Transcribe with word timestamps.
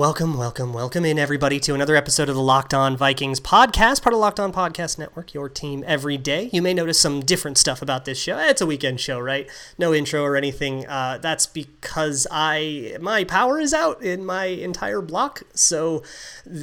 Welcome, 0.00 0.38
welcome, 0.38 0.72
welcome 0.72 1.04
in 1.04 1.18
everybody 1.18 1.60
to 1.60 1.74
another 1.74 1.94
episode 1.94 2.30
of 2.30 2.34
the 2.34 2.40
Locked 2.40 2.72
On 2.72 2.96
Vikings 2.96 3.38
podcast, 3.38 4.00
part 4.00 4.14
of 4.14 4.18
Locked 4.20 4.40
On 4.40 4.50
Podcast 4.50 4.98
Network, 4.98 5.34
your 5.34 5.50
team 5.50 5.84
every 5.86 6.16
day. 6.16 6.48
You 6.54 6.62
may 6.62 6.72
notice 6.72 6.98
some 6.98 7.20
different 7.20 7.58
stuff 7.58 7.82
about 7.82 8.06
this 8.06 8.18
show. 8.18 8.38
It's 8.38 8.62
a 8.62 8.66
weekend 8.66 8.98
show, 8.98 9.20
right? 9.20 9.46
No 9.76 9.92
intro 9.92 10.22
or 10.22 10.36
anything. 10.36 10.86
Uh, 10.86 11.18
that's 11.20 11.46
because 11.46 12.26
I 12.30 12.96
my 12.98 13.24
power 13.24 13.60
is 13.60 13.74
out 13.74 14.02
in 14.02 14.24
my 14.24 14.46
entire 14.46 15.02
block, 15.02 15.42
so 15.52 16.02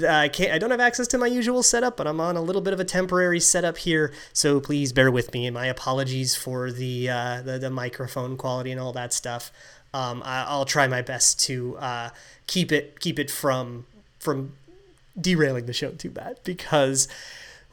I 0.10 0.30
can't. 0.30 0.52
I 0.52 0.58
don't 0.58 0.72
have 0.72 0.80
access 0.80 1.08
to 1.10 1.20
my 1.20 1.28
usual 1.28 1.62
setup, 1.62 1.96
but 1.96 2.08
I'm 2.08 2.20
on 2.20 2.38
a 2.38 2.42
little 2.42 2.64
bit 2.64 2.74
of 2.74 2.80
a 2.80 2.86
temporary 2.86 3.40
setup 3.40 3.78
here. 3.78 4.12
So 4.34 4.60
please 4.60 4.92
bear 4.92 5.12
with 5.12 5.32
me, 5.32 5.46
and 5.46 5.54
my 5.54 5.68
apologies 5.68 6.36
for 6.36 6.72
the 6.72 7.08
uh, 7.12 7.44
the, 7.44 7.60
the 7.60 7.70
microphone 7.70 8.36
quality 8.36 8.72
and 8.72 8.82
all 8.82 8.94
that 8.94 9.14
stuff. 9.14 9.52
Um, 9.98 10.22
I, 10.24 10.56
will 10.56 10.66
try 10.66 10.88
my 10.88 11.02
best 11.02 11.40
to 11.48 11.76
uh, 11.80 12.10
keep 12.46 12.72
it 12.72 13.00
keep 13.00 13.18
it 13.18 13.32
from 13.32 13.88
from 14.20 14.54
derailing 15.20 15.66
the 15.66 15.74
show 15.74 15.90
too 15.90 16.12
bad 16.12 16.40
because 16.44 17.08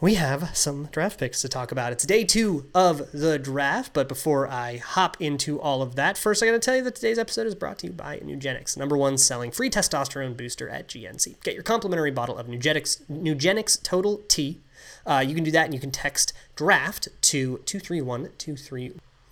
we 0.00 0.14
have 0.14 0.56
some 0.56 0.86
draft 0.86 1.20
picks 1.20 1.42
to 1.42 1.50
talk 1.50 1.70
about. 1.70 1.92
It's 1.92 2.04
day 2.04 2.24
two 2.24 2.64
of 2.74 3.12
the 3.12 3.38
draft, 3.38 3.92
but 3.92 4.08
before 4.08 4.48
I 4.48 4.78
hop 4.78 5.20
into 5.20 5.60
all 5.60 5.82
of 5.82 5.96
that, 5.96 6.16
first 6.16 6.42
I 6.42 6.46
got 6.46 6.52
to 6.52 6.58
tell 6.58 6.76
you 6.76 6.82
that 6.84 6.94
today's 6.94 7.18
episode 7.18 7.46
is 7.46 7.54
brought 7.54 7.78
to 7.80 7.88
you 7.88 7.92
by 7.92 8.18
Nugenix, 8.20 8.74
number 8.74 8.96
one 8.96 9.18
selling 9.18 9.50
free 9.50 9.68
testosterone 9.68 10.34
booster 10.34 10.68
at 10.68 10.88
GNC. 10.88 11.42
Get 11.42 11.52
your 11.52 11.62
complimentary 11.62 12.10
bottle 12.10 12.38
of 12.38 12.46
Nugenix, 12.46 13.02
Nugenix 13.04 13.82
Total 13.82 14.22
T. 14.28 14.60
Uh, 15.06 15.22
you 15.26 15.34
can 15.34 15.44
do 15.44 15.50
that, 15.50 15.66
and 15.66 15.74
you 15.74 15.80
can 15.80 15.90
text 15.90 16.32
draft 16.56 17.08
to 17.20 17.58
two 17.66 17.78
three 17.78 18.00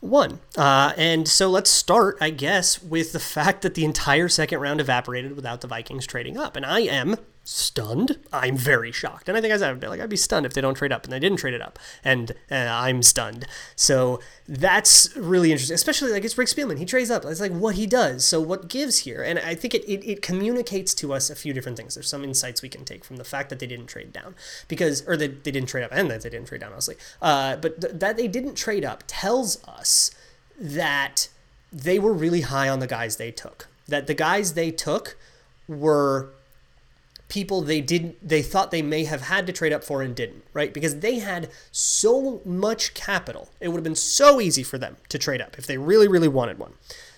one. 0.03 0.41
Uh, 0.59 0.93
and 0.97 1.29
so 1.29 1.49
let's 1.49 1.71
start, 1.71 2.19
I 2.21 2.31
guess, 2.31 2.83
with 2.83 3.13
the 3.13 3.21
fact 3.21 3.63
that 3.63 3.75
the 3.75 3.85
entire 3.85 4.29
second 4.29 4.59
round 4.59 4.81
evaporated 4.81 5.37
without 5.37 5.61
the 5.61 5.69
Vikings 5.69 6.07
trading 6.07 6.37
up. 6.37 6.57
And 6.57 6.67
I 6.67 6.81
am 6.81 7.17
stunned. 7.53 8.19
I'm 8.33 8.57
very 8.57 8.91
shocked. 8.93 9.29
And 9.29 9.37
I 9.37 9.41
think 9.41 9.53
I 9.53 9.73
be 9.75 9.87
like, 9.87 10.01
I'd 10.01 10.09
be 10.09 10.17
stunned 10.17 10.47
if 10.47 10.55
they 10.55 10.61
don't 10.61 10.75
trade 10.75 10.93
up 10.93 11.05
and 11.05 11.13
they 11.13 11.19
didn't 11.19 11.39
trade 11.39 11.55
it 11.55 11.61
up. 11.61 11.79
And 12.03 12.33
uh, 12.51 12.55
I'm 12.55 13.03
stunned. 13.03 13.47
So 13.77 14.21
that's 14.49 15.15
really 15.17 15.53
interesting, 15.53 15.75
especially 15.75 16.13
like 16.13 16.25
it's 16.25 16.37
Rick 16.37 16.49
Spielman. 16.49 16.79
He 16.79 16.85
trades 16.85 17.11
up. 17.11 17.25
It's 17.25 17.41
like 17.41 17.53
what 17.53 17.75
he 17.75 17.87
does. 17.87 18.25
So 18.25 18.41
what 18.41 18.69
gives 18.69 19.01
here? 19.01 19.23
And 19.23 19.39
I 19.39 19.55
think 19.55 19.75
it, 19.75 19.85
it, 19.85 20.05
it 20.09 20.23
communicates 20.23 20.95
to 20.95 21.13
us 21.13 21.31
a 21.31 21.37
few 21.37 21.53
different 21.53 21.77
things. 21.77 21.95
There's 21.95 22.09
some 22.09 22.25
insights 22.25 22.63
we 22.63 22.69
can 22.69 22.85
take 22.85 23.05
from 23.05 23.17
the 23.17 23.25
fact 23.25 23.51
that 23.51 23.59
they 23.59 23.67
didn't 23.67 23.87
trade 23.87 24.13
down 24.13 24.35
because, 24.69 25.07
or 25.07 25.17
that 25.19 25.45
they 25.45 25.51
didn't 25.51 25.69
trade 25.69 25.85
up 25.85 25.93
and 25.93 26.11
that 26.11 26.23
they 26.23 26.31
didn't 26.31 26.49
trade 26.49 26.63
down, 26.63 26.73
honestly. 26.73 26.97
Uh, 27.21 27.57
but 27.57 27.81
th- 27.81 27.95
that 27.95 28.17
they 28.17 28.29
didn't 28.29 28.55
trade 28.55 28.85
up 28.85 29.05
tells 29.07 29.63
us 29.69 30.11
that 30.59 31.29
they 31.73 31.99
were 31.99 32.13
really 32.13 32.43
high 32.43 32.69
on 32.69 32.79
the 32.79 32.87
guys 32.87 33.17
they 33.17 33.31
took. 33.31 33.69
That 33.89 34.07
the 34.07 34.15
guys 34.15 34.55
they 34.55 34.71
took 34.71 35.17
were 35.69 36.31
people 37.33 37.63
they 37.63 37.81
didn't 37.81 38.15
they 38.27 38.43
thought 38.43 38.71
they 38.71 38.83
may 38.83 39.05
have 39.05 39.23
had 39.23 39.47
to 39.47 39.55
trade 39.55 39.73
up 39.73 39.83
for 39.83 40.03
and 40.03 40.15
didn't, 40.15 40.45
right? 40.53 40.75
Because 40.75 41.01
they 41.01 41.19
had 41.19 41.49
so 41.71 42.43
much 42.45 42.93
capital. 42.93 43.49
It 43.59 43.69
would 43.69 43.79
have 43.79 43.85
been 43.85 43.95
so 43.97 44.39
easy 44.39 44.63
for 44.63 44.77
them 44.77 44.99
to 45.09 45.19
trade 45.19 45.41
up 45.41 45.57
if 45.57 45.67
they 45.67 45.79
really 45.79 46.07
really 46.07 46.29
wanted 46.29 46.59
one. 46.59 46.75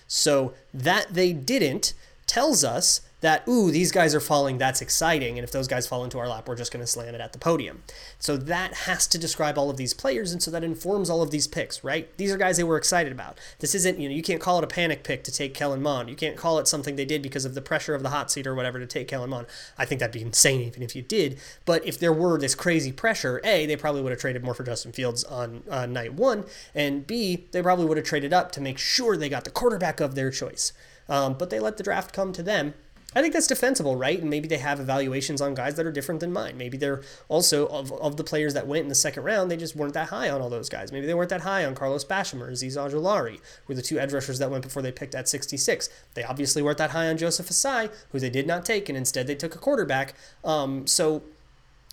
So 0.07 0.53
that 0.73 1.07
they 1.13 1.33
didn't 1.33 1.93
tells 2.27 2.63
us 2.63 3.01
that, 3.25 3.47
ooh, 3.47 3.71
these 3.71 3.91
guys 3.91 4.13
are 4.13 4.19
falling, 4.19 4.59
that's 4.59 4.81
exciting. 4.81 5.39
And 5.39 5.43
if 5.43 5.49
those 5.51 5.67
guys 5.67 5.87
fall 5.87 6.03
into 6.03 6.19
our 6.19 6.27
lap, 6.27 6.47
we're 6.47 6.55
just 6.55 6.71
going 6.71 6.85
to 6.85 6.87
slam 6.87 7.15
it 7.15 7.19
at 7.19 7.33
the 7.33 7.39
podium. 7.39 7.81
So 8.19 8.37
that 8.37 8.75
has 8.85 9.07
to 9.07 9.17
describe 9.17 9.57
all 9.57 9.71
of 9.71 9.77
these 9.77 9.95
players. 9.95 10.31
And 10.31 10.43
so 10.43 10.51
that 10.51 10.63
informs 10.63 11.09
all 11.09 11.23
of 11.23 11.31
these 11.31 11.47
picks, 11.47 11.83
right? 11.83 12.15
These 12.17 12.31
are 12.31 12.37
guys 12.37 12.57
they 12.57 12.63
were 12.63 12.77
excited 12.77 13.11
about. 13.11 13.39
This 13.61 13.73
isn't, 13.73 13.99
you 13.99 14.07
know, 14.07 14.13
you 14.13 14.21
can't 14.21 14.39
call 14.39 14.59
it 14.59 14.63
a 14.63 14.67
panic 14.67 15.03
pick 15.03 15.23
to 15.23 15.31
take 15.31 15.55
Kellen 15.55 15.81
Mond. 15.81 16.07
You 16.07 16.15
can't 16.15 16.37
call 16.37 16.59
it 16.59 16.67
something 16.67 16.97
they 16.97 17.03
did 17.03 17.23
because 17.23 17.45
of 17.45 17.55
the 17.55 17.63
pressure 17.63 17.95
of 17.95 18.03
the 18.03 18.09
hot 18.09 18.29
seat 18.29 18.45
or 18.45 18.53
whatever 18.53 18.77
to 18.77 18.85
take 18.85 19.07
Kellen 19.07 19.31
Mond. 19.31 19.47
I 19.75 19.85
think 19.85 20.01
that'd 20.01 20.13
be 20.13 20.21
insane 20.21 20.61
even 20.61 20.83
if 20.83 20.95
you 20.95 21.01
did. 21.01 21.39
But 21.65 21.83
if 21.83 21.97
there 21.97 22.13
were 22.13 22.37
this 22.37 22.53
crazy 22.53 22.91
pressure, 22.91 23.41
A, 23.43 23.65
they 23.65 23.75
probably 23.75 24.03
would 24.03 24.11
have 24.11 24.21
traded 24.21 24.43
more 24.43 24.53
for 24.53 24.63
Justin 24.63 24.91
Fields 24.91 25.23
on 25.23 25.63
uh, 25.67 25.87
night 25.87 26.13
one. 26.13 26.45
And 26.75 27.07
B, 27.07 27.47
they 27.53 27.63
probably 27.63 27.85
would 27.85 27.97
have 27.97 28.05
traded 28.05 28.33
up 28.33 28.51
to 28.51 28.61
make 28.61 28.77
sure 28.77 29.17
they 29.17 29.29
got 29.29 29.45
the 29.45 29.49
quarterback 29.49 29.99
of 29.99 30.13
their 30.13 30.29
choice. 30.29 30.73
Um, 31.09 31.33
but 31.33 31.49
they 31.49 31.59
let 31.59 31.77
the 31.77 31.83
draft 31.83 32.13
come 32.13 32.31
to 32.33 32.43
them 32.43 32.75
I 33.15 33.21
think 33.21 33.33
that's 33.33 33.47
defensible, 33.47 33.95
right? 33.95 34.19
And 34.19 34.29
maybe 34.29 34.47
they 34.47 34.57
have 34.57 34.81
evaluations 34.81 35.39
on 35.39 35.53
guys 35.53 35.75
that 35.75 35.85
are 35.85 35.91
different 35.91 36.19
than 36.19 36.33
mine. 36.33 36.57
Maybe 36.57 36.77
they're 36.77 37.01
also 37.29 37.67
of, 37.67 37.93
of 37.93 38.17
the 38.17 38.25
players 38.25 38.53
that 38.53 38.67
went 38.67 38.83
in 38.83 38.89
the 38.89 38.95
second 38.95 39.23
round, 39.23 39.49
they 39.49 39.57
just 39.57 39.75
weren't 39.75 39.93
that 39.93 40.09
high 40.09 40.29
on 40.29 40.41
all 40.41 40.49
those 40.49 40.67
guys. 40.67 40.91
Maybe 40.91 41.07
they 41.07 41.13
weren't 41.13 41.29
that 41.29 41.41
high 41.41 41.63
on 41.63 41.75
Carlos 41.75 42.03
Basham 42.03 42.41
or 42.41 42.51
Azeez 42.51 42.75
Ojulari, 42.75 43.39
were 43.67 43.75
the 43.75 43.81
two 43.81 43.97
edge 43.99 44.11
rushers 44.11 44.39
that 44.39 44.51
went 44.51 44.63
before 44.63 44.81
they 44.81 44.91
picked 44.91 45.15
at 45.15 45.29
66. 45.29 45.89
They 46.13 46.23
obviously 46.23 46.61
weren't 46.61 46.77
that 46.77 46.91
high 46.91 47.07
on 47.07 47.17
Joseph 47.17 47.47
Ossai, 47.47 47.89
who 48.09 48.19
they 48.19 48.29
did 48.29 48.47
not 48.47 48.65
take, 48.65 48.89
and 48.89 48.97
instead 48.97 49.27
they 49.27 49.35
took 49.35 49.55
a 49.55 49.59
quarterback. 49.59 50.13
Um, 50.43 50.85
so 50.85 51.23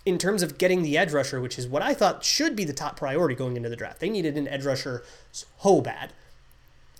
in 0.05 0.17
terms 0.17 0.43
of 0.43 0.57
getting 0.57 0.83
the 0.83 0.97
edge 0.97 1.13
rusher, 1.13 1.39
which 1.39 1.57
is 1.57 1.67
what 1.67 1.81
I 1.81 1.93
thought 1.93 2.25
should 2.25 2.55
be 2.55 2.65
the 2.65 2.73
top 2.73 2.97
priority 2.97 3.35
going 3.35 3.55
into 3.55 3.69
the 3.69 3.77
draft. 3.77 4.01
They 4.01 4.09
needed 4.09 4.37
an 4.37 4.49
edge 4.49 4.65
rusher 4.65 5.03
so 5.31 5.81
bad 5.81 6.11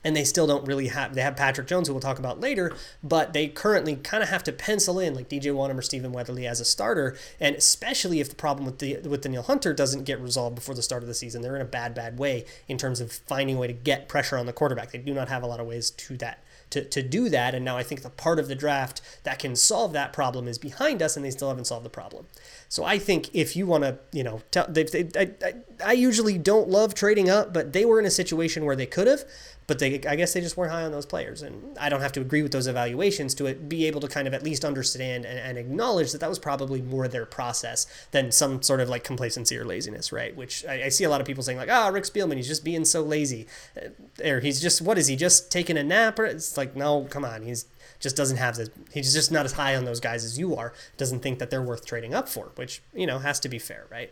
and 0.04 0.16
they 0.16 0.24
still 0.24 0.48
don't 0.48 0.66
really 0.66 0.88
have. 0.88 1.16
They 1.16 1.22
have 1.22 1.36
Patrick 1.36 1.68
Jones, 1.68 1.88
who 1.88 1.94
we'll 1.94 2.02
talk 2.02 2.20
about 2.20 2.40
later, 2.40 2.76
but 3.04 3.34
they 3.34 3.48
currently 3.48 3.96
kind 3.96 4.24
of 4.24 4.30
have 4.30 4.44
to 4.44 4.52
pencil 4.52 5.00
in 5.00 5.14
like 5.14 5.30
DJ 5.30 5.54
Wonnum 5.54 5.78
or 5.78 5.82
Stephen 5.82 6.12
Weatherly 6.12 6.46
as 6.46 6.60
a 6.60 6.66
starter, 6.66 7.16
and 7.40 7.56
especially 7.56 8.20
if 8.20 8.30
the 8.30 8.36
problem 8.36 8.66
with 8.66 8.80
the 8.80 8.98
with 9.08 9.22
Danielle 9.22 9.44
Hunter 9.44 9.74
doesn't 9.74 10.04
get 10.04 10.20
resolved 10.20 10.56
before 10.56 10.76
the 10.76 10.82
start 10.82 11.04
of 11.04 11.08
the 11.08 11.14
season, 11.14 11.42
they're 11.42 11.56
in 11.56 11.62
a 11.62 11.66
bad, 11.66 11.94
bad 11.94 12.20
way 12.20 12.46
in 12.68 12.78
terms 12.78 13.00
of 13.00 13.12
finding 13.12 13.58
a 13.58 13.60
way 13.60 13.68
to 13.68 13.74
get 13.74 14.08
pressure 14.08 14.38
on 14.38 14.46
the 14.46 14.54
quarterback. 14.54 14.92
They 14.92 14.98
do 14.98 15.14
not 15.14 15.30
have 15.30 15.44
a 15.44 15.48
lot 15.48 15.60
of 15.60 15.68
ways 15.68 15.92
to 15.92 16.18
that 16.18 16.44
to, 16.74 16.84
to 16.84 17.04
do 17.04 17.30
that. 17.30 17.54
And 17.54 17.64
now 17.64 17.78
I 17.78 17.84
think 17.84 18.02
the 18.02 18.10
part 18.10 18.40
of 18.40 18.48
the 18.48 18.56
draft 18.56 19.02
that 19.24 19.38
can 19.38 19.56
solve 19.56 19.94
that 19.94 20.12
problem 20.12 20.48
is 20.48 20.58
behind 20.58 21.02
us, 21.02 21.16
and 21.16 21.24
they 21.24 21.30
still 21.30 21.50
haven't 21.50 21.66
solved 21.66 21.86
the 21.86 21.90
problem. 21.90 22.26
So 22.68 22.84
I 22.84 22.98
think 22.98 23.30
if 23.34 23.56
you 23.56 23.68
want 23.68 23.84
to, 23.84 24.00
you 24.12 24.24
know, 24.24 24.42
tell, 24.50 24.66
they, 24.68 24.84
they, 24.84 25.08
I, 25.16 25.32
I, 25.46 25.54
I 25.86 25.94
usually 25.94 26.38
don't 26.38 26.70
love 26.70 26.94
trading 26.94 27.30
up, 27.30 27.54
but 27.54 27.74
they 27.74 27.86
were 27.86 28.00
in 28.00 28.06
a 28.06 28.12
situation 28.12 28.66
where 28.66 28.76
they 28.76 28.86
could 28.86 29.08
have 29.08 29.26
but 29.68 29.80
they 29.80 30.02
I 30.08 30.16
guess 30.16 30.34
they 30.34 30.42
just 30.42 30.58
weren't 30.58 30.72
high 30.72 30.84
on 30.84 30.92
those 30.92 31.06
players. 31.06 31.42
And 31.42 31.78
I 31.78 31.90
don't 31.90 32.02
have 32.02 32.12
to 32.14 32.22
agree 32.22 32.42
with 32.42 32.52
those 32.52 32.68
evaluations 32.68 33.34
to 33.36 33.54
be 33.54 33.86
able 33.88 34.02
to 34.02 34.08
kind 34.08 34.28
of 34.28 34.34
at 34.34 34.44
least 34.44 34.66
understand 34.66 35.26
and, 35.26 35.40
and 35.40 35.58
acknowledge 35.58 36.12
that 36.12 36.22
that 36.22 36.30
was 36.30 36.40
probably 36.40 36.82
more 36.82 37.08
their 37.08 37.26
process 37.26 37.88
than 38.12 38.32
some 38.32 38.62
sort 38.62 38.82
of 38.82 38.90
like 38.90 39.04
complacency 39.04 39.58
or 39.58 39.66
laziness, 39.66 40.12
right? 40.12 40.36
Which 40.36 40.66
I, 40.66 40.86
I 40.86 40.90
see 40.90 41.04
a 41.04 41.10
lot 41.10 41.22
of 41.22 41.28
people 41.28 41.44
saying 41.44 41.58
like, 41.58 41.70
ah, 41.72 41.88
oh, 41.88 41.92
Rick 41.92 42.04
Spielman, 42.06 42.36
he's 42.36 42.48
just 42.48 42.64
being 42.64 42.86
so 42.86 43.02
lazy, 43.02 43.48
uh, 43.78 43.90
or 44.28 44.40
he's 44.40 44.62
just 44.62 44.82
what 44.82 44.98
is 44.98 45.08
he 45.08 45.16
just 45.16 45.52
taking 45.52 45.78
a 45.78 45.84
nap? 45.84 46.20
Or 46.20 46.26
it's 46.26 46.58
like, 46.58 46.76
no, 46.76 47.08
come 47.10 47.26
on, 47.26 47.44
he's 47.44 47.66
just 48.00 48.16
doesn't 48.18 48.38
have 48.38 48.56
the 48.58 48.70
he's 48.92 49.14
just 49.14 49.32
not 49.32 49.46
as 49.46 49.54
high 49.54 49.76
on 49.76 49.86
those 49.86 50.00
guys 50.00 50.26
as 50.26 50.38
you 50.38 50.56
are. 50.56 50.74
Doesn't 50.98 51.20
think 51.22 51.40
that 51.40 51.50
they're 51.50 51.62
worth 51.62 51.86
trading 51.86 52.14
up 52.14 52.28
for, 52.28 52.52
which 52.56 52.82
you 52.94 53.08
know 53.08 53.20
has 53.20 53.40
to 53.42 53.50
be 53.50 53.60
fair, 53.60 53.88
right? 53.90 54.12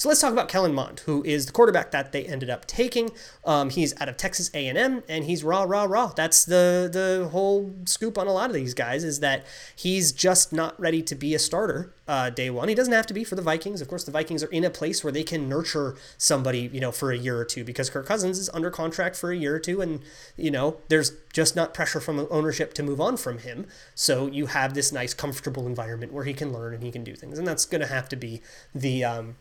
So 0.00 0.08
let's 0.08 0.22
talk 0.22 0.32
about 0.32 0.48
Kellen 0.48 0.72
Mond, 0.72 1.00
who 1.00 1.22
is 1.24 1.44
the 1.44 1.52
quarterback 1.52 1.90
that 1.90 2.10
they 2.10 2.24
ended 2.24 2.48
up 2.48 2.64
taking. 2.64 3.10
Um, 3.44 3.68
he's 3.68 3.92
out 4.00 4.08
of 4.08 4.16
Texas 4.16 4.50
A&M, 4.54 5.02
and 5.06 5.24
he's 5.24 5.44
raw, 5.44 5.64
raw, 5.64 5.84
raw. 5.84 6.06
That's 6.06 6.42
the 6.46 6.88
the 6.90 7.28
whole 7.28 7.74
scoop 7.84 8.16
on 8.16 8.26
a 8.26 8.32
lot 8.32 8.48
of 8.48 8.54
these 8.54 8.72
guys 8.72 9.04
is 9.04 9.20
that 9.20 9.44
he's 9.76 10.10
just 10.12 10.54
not 10.54 10.80
ready 10.80 11.02
to 11.02 11.14
be 11.14 11.34
a 11.34 11.38
starter 11.38 11.92
uh, 12.08 12.30
day 12.30 12.48
one. 12.48 12.70
He 12.70 12.74
doesn't 12.74 12.94
have 12.94 13.06
to 13.08 13.12
be 13.12 13.24
for 13.24 13.34
the 13.34 13.42
Vikings. 13.42 13.82
Of 13.82 13.88
course, 13.88 14.04
the 14.04 14.10
Vikings 14.10 14.42
are 14.42 14.48
in 14.48 14.64
a 14.64 14.70
place 14.70 15.04
where 15.04 15.12
they 15.12 15.22
can 15.22 15.50
nurture 15.50 15.96
somebody, 16.16 16.70
you 16.72 16.80
know, 16.80 16.92
for 16.92 17.12
a 17.12 17.18
year 17.18 17.38
or 17.38 17.44
two 17.44 17.62
because 17.62 17.90
Kirk 17.90 18.06
Cousins 18.06 18.38
is 18.38 18.48
under 18.54 18.70
contract 18.70 19.16
for 19.16 19.30
a 19.30 19.36
year 19.36 19.56
or 19.56 19.60
two, 19.60 19.82
and 19.82 20.00
you 20.34 20.50
know, 20.50 20.78
there's 20.88 21.12
just 21.34 21.54
not 21.54 21.74
pressure 21.74 22.00
from 22.00 22.26
ownership 22.30 22.72
to 22.72 22.82
move 22.82 23.02
on 23.02 23.18
from 23.18 23.40
him. 23.40 23.66
So 23.94 24.28
you 24.28 24.46
have 24.46 24.72
this 24.72 24.92
nice, 24.92 25.12
comfortable 25.12 25.66
environment 25.66 26.14
where 26.14 26.24
he 26.24 26.32
can 26.32 26.54
learn 26.54 26.72
and 26.72 26.82
he 26.82 26.90
can 26.90 27.04
do 27.04 27.14
things, 27.14 27.38
and 27.38 27.46
that's 27.46 27.66
going 27.66 27.82
to 27.82 27.86
have 27.86 28.08
to 28.08 28.16
be 28.16 28.40
the 28.74 29.04
um, 29.04 29.36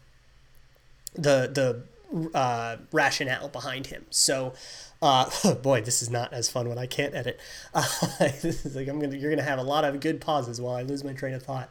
the 1.13 1.49
the 1.51 1.83
uh, 2.33 2.77
rationale 2.91 3.49
behind 3.49 3.87
him. 3.87 4.05
So, 4.09 4.53
uh, 5.01 5.55
boy, 5.61 5.81
this 5.81 6.01
is 6.01 6.09
not 6.09 6.33
as 6.33 6.49
fun 6.49 6.67
when 6.69 6.77
I 6.77 6.85
can't 6.85 7.13
edit. 7.13 7.39
Uh, 7.73 7.85
this 8.19 8.65
is 8.65 8.75
like 8.75 8.87
I'm 8.87 8.99
gonna 8.99 9.17
you're 9.17 9.31
gonna 9.31 9.43
have 9.43 9.59
a 9.59 9.63
lot 9.63 9.85
of 9.85 9.99
good 9.99 10.21
pauses 10.21 10.59
while 10.59 10.75
I 10.75 10.83
lose 10.83 11.03
my 11.03 11.13
train 11.13 11.33
of 11.33 11.43
thought. 11.43 11.69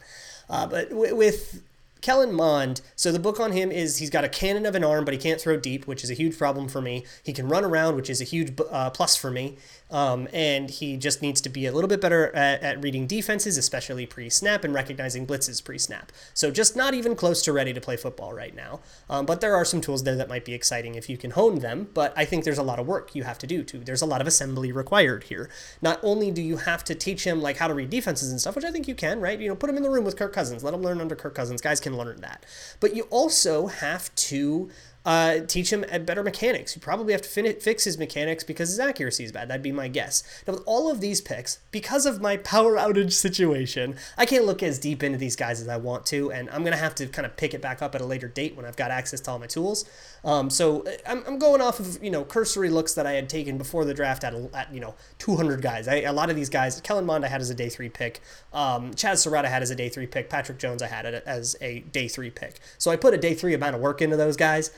Uh, 0.49 0.65
but 0.65 0.89
w- 0.89 1.15
with 1.15 1.61
Kellen 2.01 2.33
Mond, 2.33 2.81
so 2.95 3.11
the 3.11 3.19
book 3.19 3.39
on 3.39 3.51
him 3.51 3.71
is 3.71 3.97
he's 3.97 4.09
got 4.09 4.23
a 4.23 4.29
cannon 4.29 4.65
of 4.65 4.75
an 4.75 4.83
arm, 4.83 5.05
but 5.05 5.13
he 5.13 5.19
can't 5.19 5.39
throw 5.39 5.57
deep, 5.57 5.85
which 5.85 6.03
is 6.03 6.09
a 6.09 6.13
huge 6.13 6.37
problem 6.37 6.67
for 6.69 6.81
me. 6.81 7.05
He 7.23 7.33
can 7.33 7.47
run 7.47 7.65
around, 7.65 7.95
which 7.95 8.09
is 8.09 8.21
a 8.21 8.23
huge 8.23 8.57
uh, 8.71 8.89
plus 8.89 9.15
for 9.15 9.29
me. 9.29 9.57
Um, 9.91 10.27
and 10.33 10.69
he 10.69 10.97
just 10.97 11.21
needs 11.21 11.41
to 11.41 11.49
be 11.49 11.65
a 11.65 11.71
little 11.71 11.87
bit 11.87 12.01
better 12.01 12.35
at, 12.35 12.61
at 12.61 12.83
reading 12.83 13.07
defenses, 13.07 13.57
especially 13.57 14.05
pre 14.05 14.29
snap, 14.29 14.63
and 14.63 14.73
recognizing 14.73 15.25
blitzes 15.25 15.63
pre 15.63 15.77
snap. 15.77 16.11
So 16.33 16.51
just 16.51 16.75
not 16.75 16.93
even 16.93 17.15
close 17.15 17.41
to 17.43 17.53
ready 17.53 17.73
to 17.73 17.81
play 17.81 17.97
football 17.97 18.33
right 18.33 18.55
now. 18.55 18.81
Um, 19.09 19.25
but 19.25 19.41
there 19.41 19.55
are 19.55 19.65
some 19.65 19.81
tools 19.81 20.03
there 20.03 20.15
that 20.15 20.29
might 20.29 20.45
be 20.45 20.53
exciting 20.53 20.95
if 20.95 21.09
you 21.09 21.17
can 21.17 21.31
hone 21.31 21.59
them. 21.59 21.89
But 21.93 22.13
I 22.15 22.25
think 22.25 22.43
there's 22.43 22.57
a 22.57 22.63
lot 22.63 22.79
of 22.79 22.87
work 22.87 23.15
you 23.15 23.23
have 23.23 23.39
to 23.39 23.47
do 23.47 23.63
too. 23.63 23.79
There's 23.79 24.01
a 24.01 24.05
lot 24.05 24.21
of 24.21 24.27
assembly 24.27 24.71
required 24.71 25.25
here. 25.25 25.49
Not 25.81 25.99
only 26.03 26.31
do 26.31 26.41
you 26.41 26.57
have 26.57 26.83
to 26.85 26.95
teach 26.95 27.25
him 27.25 27.41
like 27.41 27.57
how 27.57 27.67
to 27.67 27.73
read 27.73 27.89
defenses 27.89 28.31
and 28.31 28.39
stuff, 28.39 28.55
which 28.55 28.65
I 28.65 28.71
think 28.71 28.87
you 28.87 28.95
can, 28.95 29.19
right? 29.19 29.39
You 29.39 29.49
know, 29.49 29.55
put 29.55 29.69
him 29.69 29.77
in 29.77 29.83
the 29.83 29.89
room 29.89 30.05
with 30.05 30.17
Kirk 30.17 30.33
Cousins, 30.33 30.63
let 30.63 30.73
him 30.73 30.81
learn 30.81 31.01
under 31.01 31.15
Kirk 31.15 31.35
Cousins. 31.35 31.61
Guys 31.61 31.79
can 31.79 31.97
learn 31.97 32.21
that. 32.21 32.45
But 32.79 32.95
you 32.95 33.03
also 33.09 33.67
have 33.67 34.13
to 34.15 34.69
uh, 35.09 35.39
teach 35.47 35.73
him 35.73 35.83
better 36.05 36.21
mechanics. 36.21 36.75
You 36.75 36.81
probably 36.83 37.13
have 37.13 37.23
to 37.23 37.29
fin- 37.29 37.59
fix 37.59 37.83
his 37.83 37.97
mechanics 37.97 38.43
because 38.43 38.69
his 38.69 38.79
accuracy 38.79 39.23
is 39.23 39.31
bad. 39.31 39.47
That'd 39.47 39.63
be 39.63 39.71
my 39.71 39.87
guess. 39.87 40.21
Now, 40.45 40.53
with 40.53 40.61
all 40.67 40.91
of 40.91 41.01
these 41.01 41.19
picks, 41.19 41.57
because 41.71 42.05
of 42.05 42.21
my 42.21 42.37
power 42.37 42.75
outage 42.75 43.13
situation, 43.13 43.95
I 44.19 44.27
can't 44.27 44.45
look 44.45 44.61
as 44.61 44.77
deep 44.77 45.01
into 45.01 45.17
these 45.17 45.35
guys 45.35 45.61
as 45.61 45.67
I 45.67 45.77
want 45.77 46.05
to, 46.07 46.31
and 46.31 46.47
I'm 46.51 46.61
going 46.61 46.73
to 46.73 46.79
have 46.79 46.93
to 46.93 47.07
kind 47.07 47.25
of 47.25 47.35
pick 47.37 47.55
it 47.55 47.61
back 47.61 47.81
up 47.81 47.95
at 47.95 48.01
a 48.01 48.05
later 48.05 48.27
date 48.27 48.55
when 48.55 48.67
I've 48.67 48.75
got 48.75 48.91
access 48.91 49.19
to 49.21 49.31
all 49.31 49.39
my 49.39 49.47
tools. 49.47 49.89
Um, 50.23 50.51
so 50.51 50.81
uh, 50.81 50.91
I'm, 51.07 51.23
I'm 51.25 51.39
going 51.39 51.59
off 51.59 51.79
of, 51.79 52.03
you 52.03 52.11
know, 52.11 52.23
cursory 52.23 52.69
looks 52.69 52.93
that 52.93 53.07
I 53.07 53.13
had 53.13 53.29
taken 53.29 53.57
before 53.57 53.85
the 53.85 53.95
draft 53.95 54.23
at, 54.23 54.35
at 54.53 54.71
you 54.71 54.79
know, 54.79 54.93
200 55.17 55.59
guys. 55.59 55.87
I, 55.87 56.01
a 56.01 56.13
lot 56.13 56.29
of 56.29 56.35
these 56.35 56.49
guys, 56.49 56.79
Kellen 56.81 57.05
Mond 57.05 57.25
I 57.25 57.29
had 57.29 57.41
as 57.41 57.49
a 57.49 57.55
day 57.55 57.69
three 57.69 57.89
pick. 57.89 58.21
Um, 58.53 58.93
Chazz 58.93 59.17
Surratt 59.17 59.43
I 59.45 59.49
had 59.49 59.63
as 59.63 59.71
a 59.71 59.75
day 59.75 59.89
three 59.89 60.05
pick. 60.05 60.29
Patrick 60.29 60.59
Jones 60.59 60.83
I 60.83 60.87
had 60.87 61.07
as 61.07 61.55
a 61.61 61.79
day 61.79 62.07
three 62.07 62.29
pick. 62.29 62.59
So 62.77 62.91
I 62.91 62.95
put 62.95 63.15
a 63.15 63.17
day 63.17 63.33
three 63.33 63.55
amount 63.55 63.73
of 63.73 63.81
work 63.81 64.03
into 64.03 64.17
those 64.17 64.37
guys. 64.37 64.69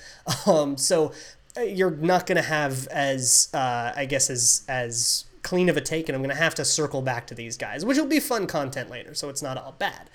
Um, 0.45 0.77
so 0.77 1.11
uh, 1.57 1.61
you're 1.61 1.91
not 1.91 2.25
going 2.25 2.37
to 2.37 2.41
have 2.41 2.87
as, 2.87 3.49
uh, 3.53 3.93
I 3.95 4.05
guess, 4.05 4.29
as, 4.29 4.63
as 4.67 5.25
clean 5.41 5.69
of 5.69 5.77
a 5.77 5.81
take, 5.81 6.07
and 6.07 6.15
I'm 6.15 6.21
going 6.21 6.35
to 6.35 6.41
have 6.41 6.55
to 6.55 6.65
circle 6.65 7.01
back 7.01 7.27
to 7.27 7.35
these 7.35 7.57
guys, 7.57 7.85
which 7.85 7.97
will 7.97 8.05
be 8.05 8.19
fun 8.19 8.47
content 8.47 8.89
later, 8.89 9.13
so 9.13 9.29
it's 9.29 9.41
not 9.41 9.57
all 9.57 9.75
bad. 9.77 10.09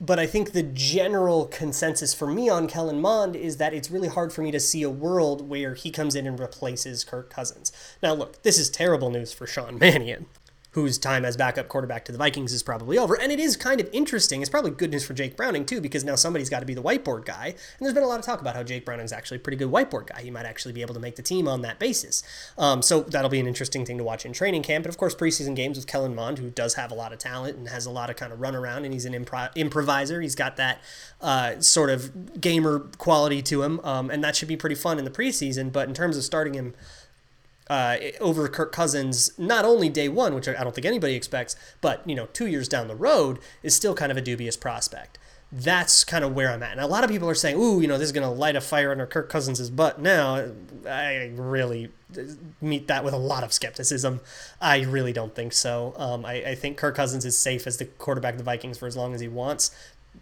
But 0.00 0.18
I 0.18 0.26
think 0.26 0.52
the 0.52 0.62
general 0.62 1.46
consensus 1.46 2.12
for 2.12 2.26
me 2.26 2.48
on 2.48 2.66
Kellen 2.66 3.00
Mond 3.00 3.36
is 3.36 3.58
that 3.58 3.72
it's 3.72 3.90
really 3.90 4.08
hard 4.08 4.32
for 4.32 4.42
me 4.42 4.50
to 4.50 4.60
see 4.60 4.82
a 4.82 4.90
world 4.90 5.48
where 5.48 5.74
he 5.74 5.90
comes 5.90 6.14
in 6.14 6.26
and 6.26 6.38
replaces 6.38 7.04
Kirk 7.04 7.30
Cousins. 7.30 7.72
Now, 8.02 8.12
look, 8.14 8.42
this 8.42 8.58
is 8.58 8.68
terrible 8.68 9.10
news 9.10 9.32
for 9.32 9.46
Sean 9.46 9.78
Mannion 9.78 10.26
whose 10.74 10.98
time 10.98 11.24
as 11.24 11.36
backup 11.36 11.68
quarterback 11.68 12.04
to 12.04 12.10
the 12.10 12.18
Vikings 12.18 12.52
is 12.52 12.60
probably 12.60 12.98
over. 12.98 13.18
And 13.20 13.30
it 13.30 13.38
is 13.38 13.56
kind 13.56 13.80
of 13.80 13.88
interesting. 13.92 14.40
It's 14.40 14.50
probably 14.50 14.72
good 14.72 14.90
news 14.90 15.06
for 15.06 15.14
Jake 15.14 15.36
Browning, 15.36 15.64
too, 15.64 15.80
because 15.80 16.02
now 16.02 16.16
somebody's 16.16 16.50
got 16.50 16.60
to 16.60 16.66
be 16.66 16.74
the 16.74 16.82
whiteboard 16.82 17.24
guy. 17.24 17.46
And 17.46 17.80
there's 17.80 17.94
been 17.94 18.02
a 18.02 18.08
lot 18.08 18.18
of 18.18 18.24
talk 18.24 18.40
about 18.40 18.56
how 18.56 18.64
Jake 18.64 18.84
Browning's 18.84 19.12
actually 19.12 19.36
a 19.36 19.40
pretty 19.40 19.56
good 19.56 19.70
whiteboard 19.70 20.08
guy. 20.08 20.22
He 20.22 20.32
might 20.32 20.46
actually 20.46 20.72
be 20.72 20.82
able 20.82 20.94
to 20.94 20.98
make 20.98 21.14
the 21.14 21.22
team 21.22 21.46
on 21.46 21.62
that 21.62 21.78
basis. 21.78 22.24
Um, 22.58 22.82
so 22.82 23.02
that'll 23.02 23.30
be 23.30 23.38
an 23.38 23.46
interesting 23.46 23.86
thing 23.86 23.98
to 23.98 24.04
watch 24.04 24.26
in 24.26 24.32
training 24.32 24.64
camp. 24.64 24.84
And 24.84 24.92
of 24.92 24.98
course, 24.98 25.14
preseason 25.14 25.54
games 25.54 25.76
with 25.76 25.86
Kellen 25.86 26.12
Mond, 26.12 26.38
who 26.38 26.50
does 26.50 26.74
have 26.74 26.90
a 26.90 26.94
lot 26.94 27.12
of 27.12 27.20
talent 27.20 27.56
and 27.56 27.68
has 27.68 27.86
a 27.86 27.90
lot 27.90 28.10
of 28.10 28.16
kind 28.16 28.32
of 28.32 28.40
run 28.40 28.56
around, 28.56 28.84
and 28.84 28.92
he's 28.92 29.04
an 29.04 29.12
impro- 29.12 29.54
improviser. 29.54 30.20
He's 30.20 30.34
got 30.34 30.56
that 30.56 30.80
uh, 31.20 31.60
sort 31.60 31.90
of 31.90 32.40
gamer 32.40 32.80
quality 32.98 33.42
to 33.42 33.62
him. 33.62 33.78
Um, 33.84 34.10
and 34.10 34.24
that 34.24 34.34
should 34.34 34.48
be 34.48 34.56
pretty 34.56 34.74
fun 34.74 34.98
in 34.98 35.04
the 35.04 35.10
preseason. 35.12 35.70
But 35.72 35.86
in 35.86 35.94
terms 35.94 36.16
of 36.16 36.24
starting 36.24 36.54
him, 36.54 36.74
uh, 37.68 37.96
over 38.20 38.48
Kirk 38.48 38.72
Cousins, 38.72 39.30
not 39.38 39.64
only 39.64 39.88
day 39.88 40.08
one, 40.08 40.34
which 40.34 40.48
I 40.48 40.62
don't 40.62 40.74
think 40.74 40.86
anybody 40.86 41.14
expects, 41.14 41.56
but 41.80 42.02
you 42.08 42.14
know, 42.14 42.26
two 42.32 42.46
years 42.46 42.68
down 42.68 42.88
the 42.88 42.94
road 42.94 43.38
is 43.62 43.74
still 43.74 43.94
kind 43.94 44.12
of 44.12 44.18
a 44.18 44.22
dubious 44.22 44.56
prospect. 44.56 45.18
That's 45.50 46.02
kind 46.02 46.24
of 46.24 46.34
where 46.34 46.50
I'm 46.50 46.62
at. 46.62 46.72
And 46.72 46.80
a 46.80 46.86
lot 46.86 47.04
of 47.04 47.10
people 47.10 47.28
are 47.28 47.34
saying, 47.34 47.56
"Ooh, 47.56 47.80
you 47.80 47.86
know, 47.86 47.96
this 47.96 48.06
is 48.06 48.12
going 48.12 48.26
to 48.26 48.34
light 48.34 48.56
a 48.56 48.60
fire 48.60 48.90
under 48.90 49.06
Kirk 49.06 49.28
Cousins' 49.28 49.70
butt." 49.70 50.00
Now, 50.00 50.46
I 50.88 51.32
really 51.36 51.90
meet 52.60 52.88
that 52.88 53.04
with 53.04 53.14
a 53.14 53.18
lot 53.18 53.44
of 53.44 53.52
skepticism. 53.52 54.20
I 54.60 54.82
really 54.82 55.12
don't 55.12 55.34
think 55.34 55.52
so. 55.52 55.94
Um, 55.96 56.24
I, 56.24 56.34
I 56.44 56.54
think 56.54 56.76
Kirk 56.76 56.96
Cousins 56.96 57.24
is 57.24 57.38
safe 57.38 57.66
as 57.66 57.76
the 57.76 57.84
quarterback 57.84 58.34
of 58.34 58.38
the 58.38 58.44
Vikings 58.44 58.78
for 58.78 58.86
as 58.86 58.96
long 58.96 59.14
as 59.14 59.20
he 59.20 59.28
wants, 59.28 59.70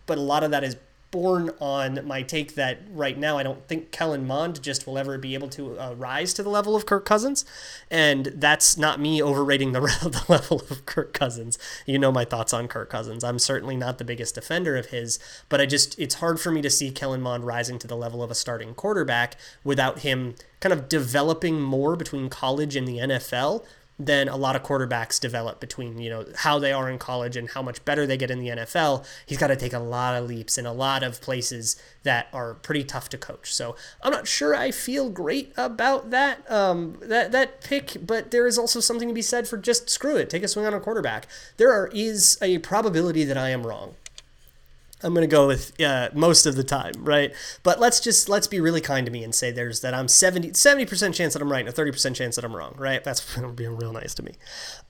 but 0.06 0.18
a 0.18 0.22
lot 0.22 0.44
of 0.44 0.50
that 0.50 0.64
is 0.64 0.76
born 1.12 1.50
on 1.60 2.04
my 2.06 2.22
take 2.22 2.56
that 2.56 2.80
right 2.90 3.16
now 3.16 3.38
I 3.38 3.44
don't 3.44 3.68
think 3.68 3.92
Kellen 3.92 4.26
Mond 4.26 4.60
just 4.62 4.86
will 4.86 4.98
ever 4.98 5.18
be 5.18 5.34
able 5.34 5.48
to 5.50 5.78
uh, 5.78 5.94
rise 5.94 6.34
to 6.34 6.42
the 6.42 6.48
level 6.48 6.74
of 6.74 6.86
Kirk 6.86 7.04
Cousins, 7.04 7.44
and 7.90 8.26
that's 8.34 8.76
not 8.76 8.98
me 8.98 9.22
overrating 9.22 9.72
the, 9.72 9.80
the 10.02 10.24
level 10.28 10.62
of 10.70 10.84
Kirk 10.86 11.12
Cousins. 11.12 11.58
You 11.86 11.98
know 11.98 12.10
my 12.10 12.24
thoughts 12.24 12.52
on 12.52 12.66
Kirk 12.66 12.90
Cousins. 12.90 13.22
I'm 13.22 13.38
certainly 13.38 13.76
not 13.76 13.98
the 13.98 14.04
biggest 14.04 14.34
defender 14.34 14.76
of 14.76 14.86
his, 14.86 15.18
but 15.48 15.60
I 15.60 15.66
just 15.66 15.96
it's 16.00 16.16
hard 16.16 16.40
for 16.40 16.50
me 16.50 16.62
to 16.62 16.70
see 16.70 16.90
Kellen 16.90 17.20
Mond 17.20 17.44
rising 17.44 17.78
to 17.80 17.86
the 17.86 17.96
level 17.96 18.22
of 18.22 18.30
a 18.30 18.34
starting 18.34 18.74
quarterback 18.74 19.36
without 19.62 20.00
him 20.00 20.34
kind 20.60 20.72
of 20.72 20.88
developing 20.88 21.60
more 21.60 21.94
between 21.94 22.30
college 22.30 22.74
and 22.74 22.88
the 22.88 22.96
NFL 22.98 23.64
than 24.06 24.28
a 24.28 24.36
lot 24.36 24.56
of 24.56 24.62
quarterbacks 24.62 25.20
develop 25.20 25.60
between 25.60 25.98
you 25.98 26.10
know 26.10 26.26
how 26.36 26.58
they 26.58 26.72
are 26.72 26.90
in 26.90 26.98
college 26.98 27.36
and 27.36 27.50
how 27.50 27.62
much 27.62 27.84
better 27.84 28.06
they 28.06 28.16
get 28.16 28.30
in 28.30 28.38
the 28.40 28.48
NFL. 28.48 29.06
He's 29.26 29.38
got 29.38 29.48
to 29.48 29.56
take 29.56 29.72
a 29.72 29.78
lot 29.78 30.14
of 30.14 30.28
leaps 30.28 30.58
in 30.58 30.66
a 30.66 30.72
lot 30.72 31.02
of 31.02 31.20
places 31.20 31.80
that 32.02 32.28
are 32.32 32.54
pretty 32.54 32.84
tough 32.84 33.08
to 33.10 33.18
coach. 33.18 33.54
So 33.54 33.76
I'm 34.02 34.12
not 34.12 34.26
sure 34.26 34.54
I 34.54 34.70
feel 34.70 35.10
great 35.10 35.52
about 35.56 36.10
that 36.10 36.50
um, 36.50 36.98
that 37.02 37.32
that 37.32 37.62
pick, 37.62 37.96
but 38.04 38.30
there 38.30 38.46
is 38.46 38.58
also 38.58 38.80
something 38.80 39.08
to 39.08 39.14
be 39.14 39.22
said 39.22 39.46
for 39.46 39.56
just 39.56 39.88
screw 39.88 40.16
it, 40.16 40.30
take 40.30 40.42
a 40.42 40.48
swing 40.48 40.66
on 40.66 40.74
a 40.74 40.80
quarterback. 40.80 41.26
There 41.56 41.72
are, 41.72 41.88
is 41.92 42.38
a 42.42 42.58
probability 42.58 43.24
that 43.24 43.36
I 43.36 43.50
am 43.50 43.66
wrong. 43.66 43.94
I'm 45.02 45.14
to 45.14 45.26
go 45.26 45.46
with 45.46 45.80
uh, 45.80 46.10
most 46.14 46.46
of 46.46 46.56
the 46.56 46.64
time, 46.64 46.92
right? 46.98 47.32
But 47.62 47.80
let's 47.80 48.00
just 48.00 48.28
let's 48.28 48.46
be 48.46 48.60
really 48.60 48.80
kind 48.80 49.06
to 49.06 49.12
me 49.12 49.24
and 49.24 49.34
say 49.34 49.50
there's 49.50 49.80
that 49.80 49.94
I'm 49.94 50.08
70 50.08 50.52
percent 50.86 51.14
chance 51.14 51.34
that 51.34 51.42
I'm 51.42 51.50
right 51.50 51.66
and 51.66 51.68
a 51.68 51.72
30% 51.72 52.14
chance 52.14 52.36
that 52.36 52.44
I'm 52.44 52.54
wrong, 52.54 52.74
right? 52.78 53.02
That's 53.02 53.36
being 53.54 53.76
real 53.76 53.92
nice 53.92 54.14
to 54.14 54.22
me. 54.22 54.32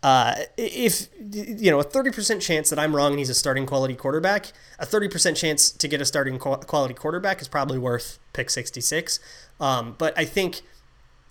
Uh, 0.02 0.34
if 0.56 1.08
you 1.18 1.70
know 1.70 1.80
a 1.80 1.84
30% 1.84 2.40
chance 2.40 2.70
that 2.70 2.78
I'm 2.78 2.94
wrong 2.94 3.12
and 3.12 3.18
he's 3.18 3.30
a 3.30 3.34
starting 3.34 3.66
quality 3.66 3.94
quarterback, 3.94 4.52
a 4.78 4.86
30% 4.86 5.36
chance 5.36 5.70
to 5.70 5.88
get 5.88 6.00
a 6.00 6.04
starting 6.04 6.38
quality 6.38 6.94
quarterback 6.94 7.40
is 7.40 7.48
probably 7.48 7.78
worth 7.78 8.18
pick 8.32 8.50
66. 8.50 9.20
Um, 9.60 9.94
but 9.98 10.16
I 10.18 10.24
think 10.24 10.62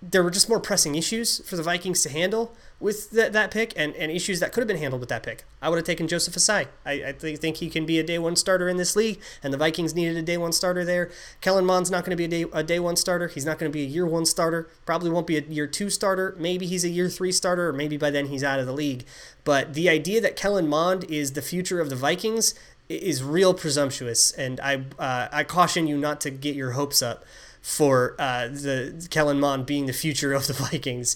there 0.01 0.23
were 0.23 0.31
just 0.31 0.49
more 0.49 0.59
pressing 0.59 0.95
issues 0.95 1.47
for 1.47 1.55
the 1.55 1.61
Vikings 1.61 2.01
to 2.01 2.09
handle 2.09 2.55
with 2.79 3.11
that, 3.11 3.33
that 3.33 3.51
pick 3.51 3.71
and, 3.75 3.95
and 3.95 4.11
issues 4.11 4.39
that 4.39 4.51
could 4.51 4.61
have 4.61 4.67
been 4.67 4.77
handled 4.77 4.99
with 4.99 5.09
that 5.09 5.21
pick. 5.21 5.43
I 5.61 5.69
would 5.69 5.75
have 5.75 5.85
taken 5.85 6.07
Joseph 6.07 6.33
Ossai. 6.33 6.67
I, 6.83 6.91
I 7.03 7.11
think 7.13 7.57
he 7.57 7.69
can 7.69 7.85
be 7.85 7.99
a 7.99 8.03
day 8.03 8.17
one 8.17 8.35
starter 8.35 8.67
in 8.67 8.77
this 8.77 8.95
league, 8.95 9.19
and 9.43 9.53
the 9.53 9.59
Vikings 9.59 9.93
needed 9.93 10.17
a 10.17 10.23
day 10.23 10.37
one 10.37 10.53
starter 10.53 10.83
there. 10.83 11.11
Kellen 11.39 11.65
Mond's 11.65 11.91
not 11.91 12.03
going 12.03 12.11
to 12.11 12.15
be 12.17 12.25
a 12.25 12.27
day, 12.27 12.45
a 12.51 12.63
day 12.63 12.79
one 12.79 12.95
starter. 12.95 13.27
He's 13.27 13.45
not 13.45 13.59
going 13.59 13.71
to 13.71 13.73
be 13.73 13.83
a 13.83 13.87
year 13.87 14.07
one 14.07 14.25
starter. 14.25 14.67
Probably 14.87 15.11
won't 15.11 15.27
be 15.27 15.37
a 15.37 15.41
year 15.41 15.67
two 15.67 15.91
starter. 15.91 16.35
Maybe 16.39 16.65
he's 16.65 16.83
a 16.83 16.89
year 16.89 17.07
three 17.07 17.31
starter, 17.31 17.69
or 17.69 17.73
maybe 17.73 17.97
by 17.97 18.09
then 18.09 18.27
he's 18.27 18.43
out 18.43 18.59
of 18.59 18.65
the 18.65 18.73
league. 18.73 19.05
But 19.43 19.75
the 19.75 19.87
idea 19.87 20.19
that 20.21 20.35
Kellen 20.35 20.67
Mond 20.67 21.03
is 21.03 21.33
the 21.33 21.43
future 21.43 21.79
of 21.79 21.91
the 21.91 21.95
Vikings 21.95 22.55
is 22.89 23.23
real 23.23 23.53
presumptuous, 23.53 24.31
and 24.31 24.59
I 24.59 24.83
uh, 24.97 25.27
I 25.31 25.43
caution 25.43 25.85
you 25.85 25.97
not 25.97 26.19
to 26.21 26.31
get 26.31 26.55
your 26.55 26.71
hopes 26.71 27.03
up 27.03 27.23
for 27.61 28.15
uh, 28.17 28.47
the 28.47 29.07
Kellen 29.11 29.39
Mond 29.39 29.65
being 29.65 29.85
the 29.85 29.93
future 29.93 30.33
of 30.33 30.47
the 30.47 30.53
Vikings. 30.71 31.15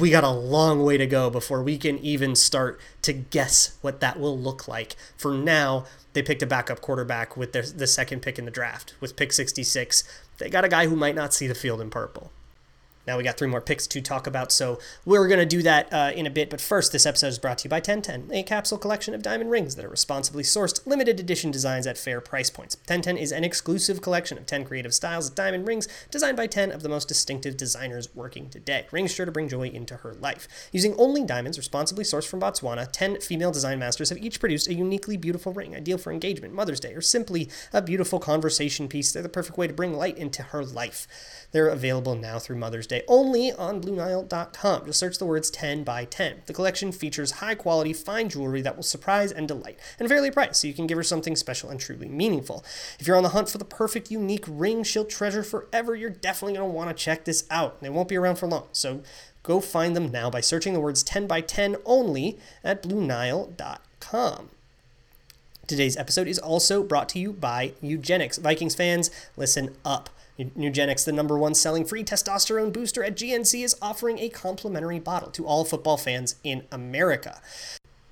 We 0.00 0.10
got 0.10 0.24
a 0.24 0.30
long 0.30 0.84
way 0.84 0.96
to 0.96 1.06
go 1.06 1.28
before 1.28 1.62
we 1.62 1.76
can 1.76 1.98
even 1.98 2.36
start 2.36 2.80
to 3.02 3.12
guess 3.12 3.76
what 3.80 4.00
that 4.00 4.18
will 4.18 4.38
look 4.38 4.68
like. 4.68 4.94
For 5.16 5.32
now, 5.32 5.86
they 6.12 6.22
picked 6.22 6.42
a 6.42 6.46
backup 6.46 6.80
quarterback 6.80 7.36
with 7.36 7.52
their, 7.52 7.62
the 7.62 7.86
second 7.86 8.22
pick 8.22 8.38
in 8.38 8.44
the 8.44 8.50
draft. 8.50 8.94
With 9.00 9.16
pick 9.16 9.32
66, 9.32 10.04
they 10.38 10.48
got 10.48 10.64
a 10.64 10.68
guy 10.68 10.86
who 10.86 10.96
might 10.96 11.14
not 11.14 11.34
see 11.34 11.46
the 11.46 11.54
field 11.54 11.80
in 11.80 11.90
purple. 11.90 12.30
Now 13.06 13.16
we 13.16 13.24
got 13.24 13.36
three 13.36 13.48
more 13.48 13.60
picks 13.60 13.86
to 13.88 14.00
talk 14.00 14.26
about, 14.26 14.52
so 14.52 14.78
we're 15.04 15.26
going 15.26 15.40
to 15.40 15.46
do 15.46 15.62
that 15.62 15.92
uh, 15.92 16.12
in 16.14 16.26
a 16.26 16.30
bit. 16.30 16.50
But 16.50 16.60
first, 16.60 16.92
this 16.92 17.04
episode 17.04 17.28
is 17.28 17.38
brought 17.38 17.58
to 17.58 17.64
you 17.64 17.70
by 17.70 17.76
1010, 17.76 18.30
a 18.32 18.42
capsule 18.44 18.78
collection 18.78 19.12
of 19.12 19.22
diamond 19.22 19.50
rings 19.50 19.74
that 19.74 19.84
are 19.84 19.88
responsibly 19.88 20.44
sourced, 20.44 20.86
limited 20.86 21.18
edition 21.18 21.50
designs 21.50 21.86
at 21.86 21.98
fair 21.98 22.20
price 22.20 22.48
points. 22.48 22.76
1010 22.76 23.16
is 23.16 23.32
an 23.32 23.42
exclusive 23.42 24.02
collection 24.02 24.38
of 24.38 24.46
10 24.46 24.64
creative 24.64 24.94
styles 24.94 25.28
of 25.28 25.34
diamond 25.34 25.66
rings 25.66 25.88
designed 26.10 26.36
by 26.36 26.46
10 26.46 26.70
of 26.70 26.82
the 26.82 26.88
most 26.88 27.08
distinctive 27.08 27.56
designers 27.56 28.14
working 28.14 28.48
today. 28.48 28.86
Rings 28.92 29.12
sure 29.12 29.26
to 29.26 29.32
bring 29.32 29.48
joy 29.48 29.68
into 29.68 29.96
her 29.96 30.14
life. 30.14 30.46
Using 30.70 30.94
only 30.96 31.24
diamonds 31.24 31.58
responsibly 31.58 32.04
sourced 32.04 32.28
from 32.28 32.40
Botswana, 32.40 32.88
10 32.92 33.20
female 33.20 33.50
design 33.50 33.80
masters 33.80 34.10
have 34.10 34.18
each 34.18 34.38
produced 34.38 34.68
a 34.68 34.74
uniquely 34.74 35.16
beautiful 35.16 35.52
ring, 35.52 35.74
ideal 35.74 35.98
for 35.98 36.12
engagement, 36.12 36.54
Mother's 36.54 36.80
Day, 36.80 36.94
or 36.94 37.00
simply 37.00 37.48
a 37.72 37.82
beautiful 37.82 38.20
conversation 38.20 38.88
piece. 38.88 39.10
They're 39.10 39.22
the 39.22 39.28
perfect 39.28 39.58
way 39.58 39.66
to 39.66 39.74
bring 39.74 39.94
light 39.94 40.16
into 40.16 40.42
her 40.44 40.64
life. 40.64 41.08
They're 41.50 41.68
available 41.68 42.14
now 42.14 42.38
through 42.38 42.56
Mother's 42.56 42.86
only 43.08 43.52
on 43.52 43.80
BlueNile.com. 43.80 44.86
Just 44.86 44.98
search 44.98 45.18
the 45.18 45.24
words 45.24 45.50
10 45.50 45.82
by 45.84 46.04
10. 46.04 46.42
The 46.46 46.52
collection 46.52 46.92
features 46.92 47.32
high 47.32 47.54
quality, 47.54 47.92
fine 47.92 48.28
jewelry 48.28 48.60
that 48.62 48.76
will 48.76 48.82
surprise 48.82 49.32
and 49.32 49.48
delight, 49.48 49.78
and 49.98 50.08
fairly 50.08 50.30
priced, 50.30 50.60
so 50.60 50.68
you 50.68 50.74
can 50.74 50.86
give 50.86 50.96
her 50.96 51.02
something 51.02 51.36
special 51.36 51.70
and 51.70 51.80
truly 51.80 52.08
meaningful. 52.08 52.64
If 52.98 53.06
you're 53.06 53.16
on 53.16 53.22
the 53.22 53.30
hunt 53.30 53.48
for 53.48 53.58
the 53.58 53.64
perfect, 53.64 54.10
unique 54.10 54.44
ring 54.46 54.82
she'll 54.82 55.04
treasure 55.04 55.42
forever, 55.42 55.94
you're 55.94 56.10
definitely 56.10 56.58
going 56.58 56.68
to 56.68 56.74
want 56.74 56.90
to 56.90 57.04
check 57.04 57.24
this 57.24 57.44
out. 57.50 57.80
They 57.80 57.90
won't 57.90 58.08
be 58.08 58.16
around 58.16 58.36
for 58.36 58.46
long, 58.46 58.68
so 58.72 59.02
go 59.42 59.60
find 59.60 59.96
them 59.96 60.10
now 60.10 60.28
by 60.30 60.40
searching 60.40 60.74
the 60.74 60.80
words 60.80 61.02
10 61.02 61.26
by 61.26 61.40
10 61.40 61.76
only 61.84 62.38
at 62.62 62.82
BlueNile.com. 62.82 64.50
Today's 65.66 65.96
episode 65.96 66.28
is 66.28 66.38
also 66.38 66.82
brought 66.82 67.08
to 67.10 67.18
you 67.18 67.32
by 67.32 67.72
Nugenix. 67.82 68.38
Vikings 68.38 68.74
fans, 68.74 69.10
listen 69.36 69.74
up. 69.84 70.10
Nugenix, 70.38 71.04
the 71.04 71.12
number 71.12 71.38
one 71.38 71.54
selling 71.54 71.84
free 71.84 72.04
testosterone 72.04 72.72
booster 72.72 73.04
at 73.04 73.16
GNC, 73.16 73.64
is 73.64 73.76
offering 73.82 74.18
a 74.18 74.28
complimentary 74.28 74.98
bottle 74.98 75.30
to 75.30 75.46
all 75.46 75.64
football 75.64 75.96
fans 75.96 76.36
in 76.42 76.64
America. 76.72 77.40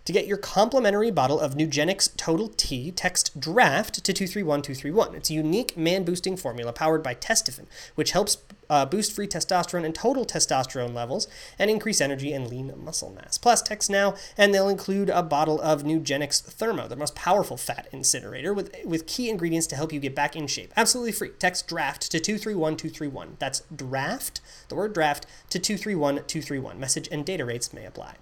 To 0.06 0.12
get 0.12 0.26
your 0.26 0.38
complimentary 0.38 1.10
bottle 1.10 1.38
of 1.38 1.54
Nugenix 1.54 2.16
Total 2.16 2.48
T, 2.48 2.90
text 2.90 3.38
DRAFT 3.38 4.02
to 4.02 4.12
231231. 4.12 5.14
It's 5.14 5.28
a 5.28 5.34
unique 5.34 5.76
man 5.76 6.04
boosting 6.04 6.38
formula 6.38 6.72
powered 6.72 7.02
by 7.02 7.14
Testofen, 7.14 7.66
which 7.96 8.12
helps 8.12 8.38
uh, 8.70 8.86
boost 8.86 9.12
free 9.12 9.26
testosterone 9.26 9.84
and 9.84 9.94
total 9.94 10.24
testosterone 10.24 10.94
levels 10.94 11.28
and 11.58 11.70
increase 11.70 12.00
energy 12.00 12.32
and 12.32 12.48
lean 12.48 12.72
muscle 12.82 13.10
mass. 13.10 13.36
Plus, 13.36 13.60
text 13.60 13.90
now, 13.90 14.14
and 14.38 14.54
they'll 14.54 14.70
include 14.70 15.10
a 15.10 15.22
bottle 15.22 15.60
of 15.60 15.82
Nugenix 15.82 16.42
Thermo, 16.42 16.88
the 16.88 16.96
most 16.96 17.14
powerful 17.14 17.58
fat 17.58 17.86
incinerator, 17.92 18.54
with, 18.54 18.74
with 18.84 19.06
key 19.06 19.28
ingredients 19.28 19.66
to 19.66 19.76
help 19.76 19.92
you 19.92 20.00
get 20.00 20.14
back 20.14 20.34
in 20.34 20.46
shape. 20.46 20.72
Absolutely 20.78 21.12
free. 21.12 21.30
Text 21.38 21.68
DRAFT 21.68 22.08
to 22.10 22.20
231231. 22.20 23.36
That's 23.38 23.62
DRAFT, 23.74 24.40
the 24.68 24.76
word 24.76 24.94
DRAFT, 24.94 25.26
to 25.50 25.58
231231. 25.58 26.80
Message 26.80 27.08
and 27.12 27.26
data 27.26 27.44
rates 27.44 27.74
may 27.74 27.84
apply. 27.84 28.14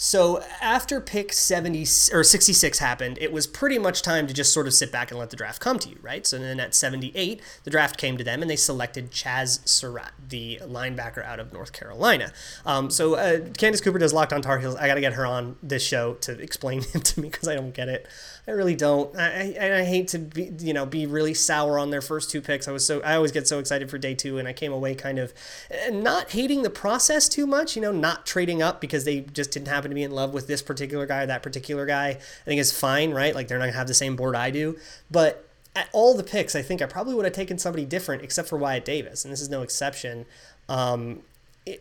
So 0.00 0.40
after 0.62 1.00
pick 1.00 1.32
70 1.32 1.82
or 2.12 2.22
66 2.22 2.78
happened, 2.78 3.18
it 3.20 3.32
was 3.32 3.48
pretty 3.48 3.80
much 3.80 4.00
time 4.00 4.28
to 4.28 4.32
just 4.32 4.52
sort 4.52 4.68
of 4.68 4.74
sit 4.74 4.92
back 4.92 5.10
and 5.10 5.18
let 5.18 5.30
the 5.30 5.36
draft 5.36 5.60
come 5.60 5.80
to 5.80 5.88
you, 5.88 5.98
right? 6.00 6.24
So 6.24 6.38
then 6.38 6.60
at 6.60 6.72
78, 6.72 7.42
the 7.64 7.70
draft 7.70 7.98
came 7.98 8.16
to 8.16 8.22
them 8.22 8.40
and 8.40 8.48
they 8.48 8.54
selected 8.54 9.10
Chazz 9.10 9.66
Surratt, 9.68 10.12
the 10.28 10.60
linebacker 10.62 11.24
out 11.24 11.40
of 11.40 11.52
North 11.52 11.72
Carolina. 11.72 12.32
Um, 12.64 12.90
so 12.90 13.14
uh, 13.16 13.40
Candace 13.56 13.80
Cooper 13.80 13.98
does 13.98 14.12
Locked 14.12 14.32
on 14.32 14.40
Tar 14.40 14.60
Heels. 14.60 14.76
I 14.76 14.86
got 14.86 14.94
to 14.94 15.00
get 15.00 15.14
her 15.14 15.26
on 15.26 15.56
this 15.64 15.82
show 15.82 16.14
to 16.14 16.40
explain 16.40 16.82
him 16.92 17.00
to 17.00 17.20
me 17.20 17.28
because 17.28 17.48
I 17.48 17.56
don't 17.56 17.74
get 17.74 17.88
it. 17.88 18.06
I 18.48 18.52
really 18.52 18.74
don't. 18.74 19.14
I, 19.14 19.54
I, 19.60 19.80
I, 19.80 19.84
hate 19.84 20.08
to 20.08 20.18
be, 20.18 20.50
you 20.58 20.72
know, 20.72 20.86
be 20.86 21.04
really 21.04 21.34
sour 21.34 21.78
on 21.78 21.90
their 21.90 22.00
first 22.00 22.30
two 22.30 22.40
picks. 22.40 22.66
I 22.66 22.72
was 22.72 22.86
so 22.86 23.02
I 23.02 23.14
always 23.14 23.30
get 23.30 23.46
so 23.46 23.58
excited 23.58 23.90
for 23.90 23.98
day 23.98 24.14
two, 24.14 24.38
and 24.38 24.48
I 24.48 24.54
came 24.54 24.72
away 24.72 24.94
kind 24.94 25.18
of 25.18 25.34
eh, 25.70 25.90
not 25.90 26.30
hating 26.30 26.62
the 26.62 26.70
process 26.70 27.28
too 27.28 27.46
much. 27.46 27.76
You 27.76 27.82
know, 27.82 27.92
not 27.92 28.24
trading 28.24 28.62
up 28.62 28.80
because 28.80 29.04
they 29.04 29.20
just 29.20 29.50
didn't 29.50 29.68
happen 29.68 29.90
to 29.90 29.94
be 29.94 30.02
in 30.02 30.12
love 30.12 30.32
with 30.32 30.46
this 30.46 30.62
particular 30.62 31.04
guy 31.04 31.24
or 31.24 31.26
that 31.26 31.42
particular 31.42 31.84
guy. 31.84 32.08
I 32.08 32.44
think 32.46 32.58
it's 32.58 32.72
fine, 32.72 33.10
right? 33.10 33.34
Like 33.34 33.48
they're 33.48 33.58
not 33.58 33.66
gonna 33.66 33.76
have 33.76 33.86
the 33.86 33.92
same 33.92 34.16
board 34.16 34.34
I 34.34 34.50
do, 34.50 34.78
but 35.10 35.46
at 35.76 35.90
all 35.92 36.14
the 36.14 36.24
picks, 36.24 36.56
I 36.56 36.62
think 36.62 36.80
I 36.80 36.86
probably 36.86 37.14
would 37.14 37.26
have 37.26 37.34
taken 37.34 37.58
somebody 37.58 37.84
different, 37.84 38.22
except 38.22 38.48
for 38.48 38.56
Wyatt 38.56 38.86
Davis, 38.86 39.26
and 39.26 39.32
this 39.32 39.42
is 39.42 39.50
no 39.50 39.60
exception. 39.60 40.24
Um, 40.70 41.20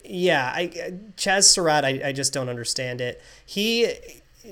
yeah, 0.03 0.51
I 0.53 0.67
Chazz 1.15 1.43
Surratt, 1.43 1.85
I, 1.85 2.01
I 2.09 2.11
just 2.11 2.33
don't 2.33 2.49
understand 2.49 2.99
it. 2.99 3.21
He 3.45 3.93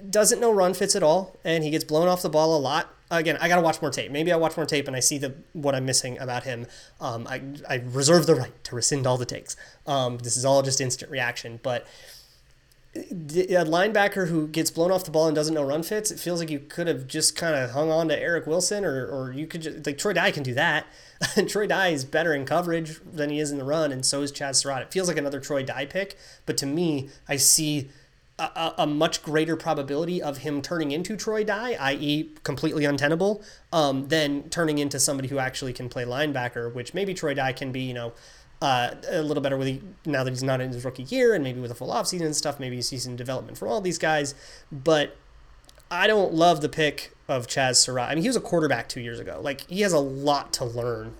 doesn't 0.09 0.39
know 0.39 0.51
run 0.51 0.73
fits 0.73 0.95
at 0.95 1.03
all, 1.03 1.37
and 1.43 1.63
he 1.63 1.69
gets 1.69 1.83
blown 1.83 2.07
off 2.07 2.21
the 2.21 2.29
ball 2.29 2.55
a 2.55 2.59
lot. 2.59 2.89
Again, 3.11 3.37
I 3.39 3.47
got 3.47 3.57
to 3.57 3.61
watch 3.61 3.81
more 3.81 3.91
tape. 3.91 4.11
Maybe 4.11 4.31
I 4.31 4.35
watch 4.35 4.57
more 4.57 4.65
tape 4.65 4.87
and 4.87 4.95
I 4.95 4.99
see 4.99 5.19
the 5.19 5.35
what 5.53 5.75
I'm 5.75 5.85
missing 5.85 6.17
about 6.17 6.43
him. 6.43 6.65
Um, 6.99 7.27
I, 7.27 7.41
I 7.69 7.75
reserve 7.85 8.25
the 8.25 8.33
right 8.33 8.63
to 8.63 8.75
rescind 8.75 9.05
all 9.05 9.17
the 9.17 9.27
takes. 9.27 9.55
Um, 9.85 10.17
this 10.17 10.35
is 10.35 10.43
all 10.43 10.63
just 10.63 10.81
instant 10.81 11.11
reaction. 11.11 11.59
But 11.61 11.85
a 12.95 13.65
linebacker 13.65 14.29
who 14.29 14.47
gets 14.47 14.71
blown 14.71 14.91
off 14.91 15.03
the 15.03 15.11
ball 15.11 15.27
and 15.27 15.35
doesn't 15.35 15.53
know 15.53 15.63
run 15.63 15.83
fits, 15.83 16.11
it 16.11 16.19
feels 16.19 16.39
like 16.39 16.49
you 16.49 16.59
could 16.59 16.87
have 16.87 17.07
just 17.07 17.35
kind 17.35 17.55
of 17.55 17.71
hung 17.71 17.91
on 17.91 18.07
to 18.07 18.17
Eric 18.17 18.47
Wilson, 18.47 18.85
or, 18.85 19.05
or 19.05 19.33
you 19.33 19.47
could 19.47 19.61
just, 19.61 19.85
like 19.85 19.97
Troy 19.97 20.13
Dye 20.13 20.31
can 20.31 20.43
do 20.43 20.53
that. 20.53 20.85
Troy 21.47 21.67
Dye 21.67 21.89
is 21.89 22.05
better 22.05 22.33
in 22.33 22.45
coverage 22.45 22.99
than 23.05 23.29
he 23.29 23.39
is 23.39 23.51
in 23.51 23.57
the 23.57 23.65
run, 23.65 23.91
and 23.91 24.05
so 24.05 24.21
is 24.21 24.31
Chazz 24.31 24.55
Surratt. 24.55 24.81
It 24.83 24.91
feels 24.93 25.07
like 25.07 25.17
another 25.17 25.39
Troy 25.39 25.61
Dye 25.61 25.85
pick, 25.85 26.17
but 26.45 26.57
to 26.57 26.65
me, 26.65 27.09
I 27.27 27.35
see 27.35 27.89
a, 28.37 28.73
a, 28.79 28.87
much 28.87 29.23
greater 29.23 29.55
probability 29.55 30.21
of 30.21 30.39
him 30.39 30.61
turning 30.61 30.91
into 30.91 31.15
Troy 31.15 31.43
Dye, 31.43 31.77
i.e., 31.79 32.31
completely 32.43 32.83
untenable, 32.83 33.41
um, 33.71 34.09
than 34.09 34.49
turning 34.49 34.77
into 34.77 34.99
somebody 34.99 35.29
who 35.29 35.39
actually 35.39 35.71
can 35.71 35.87
play 35.87 36.03
linebacker, 36.03 36.73
which 36.73 36.93
maybe 36.93 37.13
Troy 37.13 37.33
Dye 37.33 37.53
can 37.53 37.71
be, 37.71 37.81
you 37.81 37.93
know, 37.93 38.13
uh, 38.61 38.95
a 39.09 39.21
little 39.21 39.41
better 39.41 39.57
with 39.57 39.67
he, 39.67 39.81
now 40.05 40.23
that 40.23 40.31
he's 40.31 40.43
not 40.43 40.59
in 40.59 40.71
his 40.71 40.83
rookie 40.83 41.03
year 41.03 41.33
and 41.33 41.43
maybe 41.43 41.61
with 41.61 41.71
a 41.71 41.75
full 41.75 41.89
offseason 41.89 42.25
and 42.25 42.35
stuff. 42.35 42.59
Maybe 42.59 42.75
you 42.75 42.81
see 42.81 42.97
some 42.97 43.15
development 43.15 43.57
from 43.57 43.69
all 43.69 43.79
these 43.79 43.97
guys. 43.97 44.35
But 44.71 45.15
I 45.89 46.07
don't 46.07 46.33
love 46.33 46.61
the 46.61 46.69
pick 46.69 47.15
of 47.27 47.47
Chazz 47.47 47.75
Surratt. 47.77 48.09
I 48.09 48.15
mean, 48.15 48.23
he 48.23 48.29
was 48.29 48.35
a 48.35 48.41
quarterback 48.41 48.89
two 48.89 49.01
years 49.01 49.19
ago. 49.19 49.39
Like, 49.41 49.67
he 49.69 49.81
has 49.81 49.93
a 49.93 49.99
lot 49.99 50.51
to 50.53 50.65
learn 50.65 51.15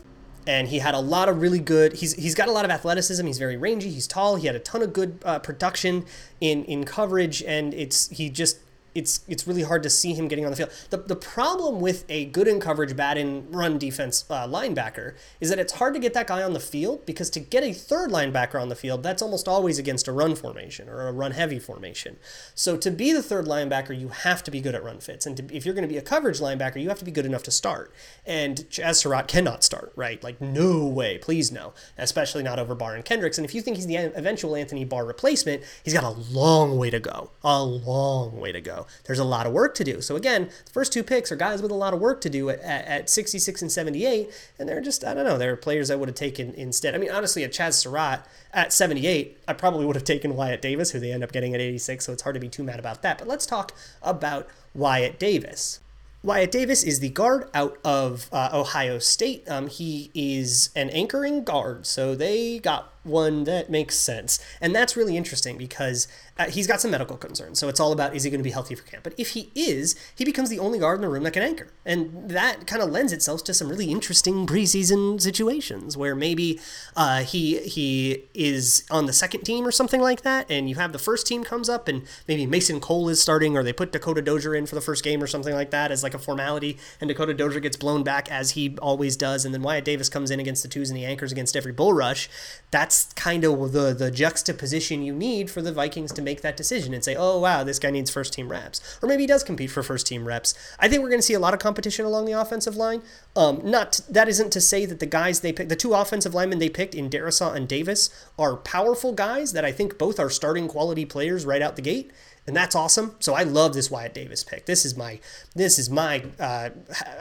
and 0.48 0.68
he 0.68 0.80
had 0.80 0.94
a 0.94 1.00
lot 1.00 1.30
of 1.30 1.42
really 1.42 1.60
good. 1.60 1.94
He's 1.94 2.14
he's 2.14 2.36
got 2.36 2.48
a 2.48 2.52
lot 2.52 2.66
of 2.66 2.72
athleticism. 2.72 3.26
He's 3.26 3.38
very 3.38 3.58
rangy. 3.58 3.90
He's 3.90 4.08
tall. 4.08 4.36
He 4.36 4.48
had 4.48 4.56
a 4.56 4.60
ton 4.60 4.82
of 4.82 4.94
good 4.94 5.20
uh, 5.26 5.40
production 5.40 6.06
in 6.42 6.64
in 6.66 6.84
coverage, 6.84 7.44
and 7.44 7.74
it's 7.74 8.10
he 8.10 8.30
just 8.30 8.58
it's 8.96 9.26
it's 9.28 9.46
really 9.46 9.64
hard 9.64 9.84
to 9.84 9.90
see 9.90 10.14
him 10.14 10.30
getting 10.30 10.46
on 10.46 10.52
the 10.52 10.58
field. 10.58 10.72
The, 10.90 10.98
the 10.98 11.16
problem 11.18 11.82
with 11.82 12.06
a 12.08 12.26
good 12.26 12.48
in 12.48 12.62
coverage, 12.62 12.96
bad 12.96 13.18
in 13.18 13.52
run 13.52 13.78
defense 13.78 14.24
uh, 14.30 14.48
linebacker 14.48 15.16
is 15.42 15.50
that 15.50 15.60
it's 15.60 15.74
hard 15.74 15.94
to 15.96 16.00
get 16.00 16.14
that 16.14 16.28
guy 16.28 16.42
on 16.42 16.54
the 16.54 16.60
field 16.62 17.06
because 17.06 17.30
to 17.32 17.42
get 17.42 17.64
a 17.64 17.74
third 17.74 18.10
linebacker 18.10 18.60
on 18.60 18.70
the 18.70 18.76
field, 18.76 19.04
that's 19.04 19.22
almost 19.22 19.50
always 19.50 19.78
against 19.78 20.08
a 20.08 20.14
run 20.14 20.34
formation 20.34 20.88
or 20.88 21.08
a 21.08 21.12
run 21.12 21.32
heavy 21.32 21.60
formation. 21.60 22.16
So 22.56 22.78
to 22.78 22.90
be 22.90 23.12
the 23.12 23.22
third 23.22 23.46
linebacker, 23.46 24.00
you 24.00 24.08
have 24.08 24.44
to 24.44 24.52
be 24.52 24.62
good 24.62 24.76
at 24.76 24.84
run 24.84 25.02
fits, 25.02 25.26
and 25.26 25.36
to, 25.38 25.56
if 25.56 25.66
you're 25.66 25.76
going 25.76 25.88
to 25.88 25.94
be 25.94 25.98
a 25.98 26.02
coverage 26.02 26.40
linebacker, 26.40 26.82
you 26.82 26.88
have 26.88 27.00
to 27.00 27.06
be 27.06 27.12
good 27.12 27.26
enough 27.26 27.44
to 27.44 27.52
start. 27.52 27.94
And 28.26 28.60
Chazz 28.70 28.96
Surratt 28.96 29.28
cannot 29.28 29.64
start, 29.64 29.92
right? 29.98 30.24
Like 30.24 30.40
no 30.40 30.86
way, 30.86 31.18
please 31.18 31.52
no, 31.52 31.74
especially 31.98 32.44
not 32.44 32.60
over 32.60 32.74
Barr 32.76 32.96
and 32.96 33.04
Kendricks. 33.04 33.38
And 33.38 33.44
if 33.44 33.54
you 33.54 33.62
think 33.62 33.76
he's 33.76 33.88
the 33.88 33.98
eventual 33.98 34.56
Anthony 34.56 34.86
Barr 34.86 35.06
replacement, 35.06 35.64
he's 35.84 35.94
got 35.94 36.06
a 36.06 36.10
long 36.10 36.78
way 36.78 36.90
to 36.90 37.00
go, 37.00 37.32
a 37.44 37.62
long 37.62 38.40
way 38.40 38.54
to 38.54 38.62
go. 38.62 38.85
There's 39.06 39.20
a 39.20 39.24
lot 39.24 39.46
of 39.46 39.54
work 39.54 39.76
to 39.76 39.84
do. 39.84 40.02
So 40.02 40.16
again, 40.16 40.50
the 40.66 40.72
first 40.72 40.94
two 40.94 41.04
picks 41.04 41.32
are 41.32 41.36
guys 41.36 41.62
with 41.62 41.72
a 41.72 41.76
lot 41.76 41.94
of 41.94 42.00
work 42.00 42.22
to 42.22 42.30
do 42.30 42.50
at, 42.50 42.60
at 42.62 43.10
66 43.10 43.62
and 43.62 43.72
78, 43.72 44.30
and 44.60 44.68
they're 44.68 44.82
just 44.82 45.04
I 45.04 45.14
don't 45.14 45.26
know. 45.26 45.38
They're 45.38 45.56
players 45.56 45.92
I 45.92 45.96
would 45.96 46.10
have 46.10 46.16
taken 46.16 46.54
instead. 46.54 46.96
I 46.96 46.98
mean, 46.98 47.12
honestly, 47.12 47.44
at 47.44 47.52
Chazz 47.52 47.74
Surratt 47.74 48.28
at 48.54 48.74
78, 48.74 49.38
I 49.48 49.54
probably 49.54 49.86
would 49.86 49.96
have 49.96 50.06
taken 50.06 50.36
Wyatt 50.36 50.62
Davis, 50.62 50.92
who 50.92 51.00
they 51.00 51.12
end 51.12 51.24
up 51.24 51.32
getting 51.32 51.54
at 51.54 51.62
86. 51.62 52.06
So 52.06 52.14
it's 52.14 52.24
hard 52.24 52.36
to 52.36 52.40
be 52.40 52.50
too 52.50 52.64
mad 52.64 52.80
about 52.80 53.02
that. 53.02 53.18
But 53.18 53.28
let's 53.28 53.46
talk 53.46 53.74
about 54.02 54.48
Wyatt 54.74 55.20
Davis. 55.20 55.80
Wyatt 56.26 56.52
Davis 56.52 56.82
is 56.82 57.02
the 57.02 57.10
guard 57.10 57.48
out 57.54 57.78
of 57.86 58.30
uh, 58.32 58.50
Ohio 58.52 58.98
State. 58.98 59.48
Um, 59.48 59.68
he 59.68 60.10
is 60.16 60.72
an 60.76 60.90
anchoring 60.90 61.44
guard, 61.44 61.86
so 61.86 62.16
they 62.16 62.58
got 62.58 62.92
one 63.04 63.44
that 63.44 63.70
makes 63.70 63.96
sense. 63.96 64.44
And 64.60 64.74
that's 64.74 64.98
really 64.98 65.18
interesting 65.18 65.56
because 65.56 66.08
uh, 66.38 66.46
he's 66.46 66.68
got 66.68 66.82
some 66.82 66.92
medical 66.92 67.16
concerns. 67.16 67.60
So 67.60 67.70
it's 67.70 67.80
all 67.80 67.94
about 67.94 68.14
is 68.14 68.24
he 68.24 68.30
going 68.30 68.40
to 68.40 68.44
be 68.44 68.52
healthy 68.52 68.76
for 68.76 68.84
camp? 68.84 69.04
But 69.04 69.14
if 69.18 69.30
he 69.30 69.52
is, 69.56 69.96
he 70.14 70.26
becomes 70.26 70.50
the 70.50 70.60
only 70.60 70.80
guard 70.80 70.98
in 70.98 71.02
the 71.02 71.10
room 71.10 71.24
that 71.24 71.32
can 71.32 71.44
anchor. 71.44 71.70
And 71.86 72.30
that 72.30 72.68
kind 72.68 72.82
of 72.82 72.90
lends 72.90 73.14
itself 73.14 73.44
to 73.46 73.54
some 73.54 73.70
really 73.70 73.90
interesting 73.90 74.46
preseason 74.46 75.22
situations 75.22 75.96
where 75.96 76.14
maybe 76.14 76.60
uh, 76.96 77.20
he 77.20 77.60
he 77.60 78.24
is 78.34 78.84
on 78.92 79.06
the 79.06 79.14
second 79.14 79.44
team 79.44 79.66
or 79.66 79.72
something 79.72 80.02
like 80.02 80.24
that, 80.24 80.50
and 80.50 80.70
you 80.70 80.76
have 80.76 80.92
the 80.92 81.00
first 81.00 81.26
team 81.26 81.44
comes 81.44 81.70
up 81.70 81.88
and 81.88 82.04
maybe 82.28 82.46
Mason 82.46 82.82
Cole 82.82 83.08
is 83.08 83.22
starting 83.22 83.56
or 83.56 83.64
they 83.64 83.74
put 83.74 83.94
Dakota 83.94 84.22
Dozier 84.22 84.56
in 84.56 84.66
for 84.66 84.76
the 84.76 84.82
first 84.82 85.04
game 85.04 85.24
or 85.24 85.28
something 85.28 85.54
like 85.54 85.72
that 85.72 85.90
as 85.92 86.04
like 86.04 86.14
a 86.14 86.20
formality, 86.20 86.78
and 87.00 87.08
Dakota 87.08 87.34
Dozier 87.34 87.62
gets 87.62 87.78
blown 87.78 88.04
back 88.04 88.30
as 88.30 88.52
he 88.52 88.78
always 88.82 89.16
does, 89.16 89.46
and 89.46 89.54
then 89.54 89.62
Wyatt 89.62 89.86
Davis 89.86 90.10
comes 90.10 90.32
in 90.32 90.42
against 90.42 90.64
the 90.64 90.70
twos 90.70 90.90
and 90.90 90.98
the 90.98 91.06
anchors 91.06 91.32
against 91.32 91.56
every 91.56 91.72
bull 91.72 91.94
rush. 91.94 92.30
That's 92.72 93.14
kind 93.14 93.46
of 93.46 93.72
the 93.72 93.94
the 93.94 94.12
juxtaposition 94.12 95.02
you 95.02 95.14
need 95.14 95.50
for 95.50 95.62
the 95.62 95.72
Vikings 95.72 96.12
to 96.14 96.25
make 96.26 96.42
that 96.42 96.58
decision 96.58 96.94
and 96.94 97.04
say, 97.04 97.16
oh, 97.16 97.40
wow, 97.40 97.64
this 97.64 97.80
guy 97.80 97.92
needs 97.92 98.12
first 98.12 98.34
team 98.34 98.50
reps. 98.50 99.00
Or 99.02 99.08
maybe 99.08 99.24
he 99.24 99.28
does 99.28 99.44
compete 99.44 99.72
for 99.72 99.82
first 99.82 100.08
team 100.08 100.28
reps. 100.28 100.54
I 100.80 100.90
think 100.90 101.02
we're 101.02 101.10
going 101.10 101.20
to 101.20 101.26
see 101.26 101.34
a 101.34 101.40
lot 101.40 101.54
of 101.54 101.62
competition 101.62 102.06
along 102.06 102.26
the 102.26 102.34
offensive 102.34 102.76
line. 102.76 103.02
Um, 103.36 103.62
not 103.64 104.02
That 104.10 104.28
isn't 104.28 104.52
to 104.52 104.60
say 104.60 104.86
that 104.86 105.00
the 105.00 105.06
guys 105.06 105.40
they 105.40 105.54
picked, 105.54 105.70
the 105.70 105.76
two 105.78 105.94
offensive 105.94 106.34
linemen 106.34 106.60
they 106.60 106.70
picked 106.70 106.96
in 106.96 107.10
Darrisaw 107.10 107.56
and 107.56 107.68
Davis, 107.68 108.10
are 108.38 108.58
powerful 108.58 109.14
guys 109.14 109.54
that 109.54 109.64
I 109.64 109.72
think 109.72 109.98
both 109.98 110.20
are 110.20 110.30
starting 110.30 110.68
quality 110.68 111.06
players 111.06 111.46
right 111.46 111.62
out 111.62 111.78
the 111.78 111.82
gate 111.82 112.12
and 112.48 112.56
that's 112.56 112.76
awesome. 112.76 113.16
So 113.20 113.34
I 113.34 113.44
love 113.44 113.74
this 113.74 113.90
Wyatt 113.90 114.14
Davis 114.14 114.44
pick. 114.44 114.66
This 114.66 114.86
is 114.86 114.96
my 114.96 115.20
this 115.56 115.80
is 115.80 115.90
my 115.90 116.26
uh, 116.40 116.70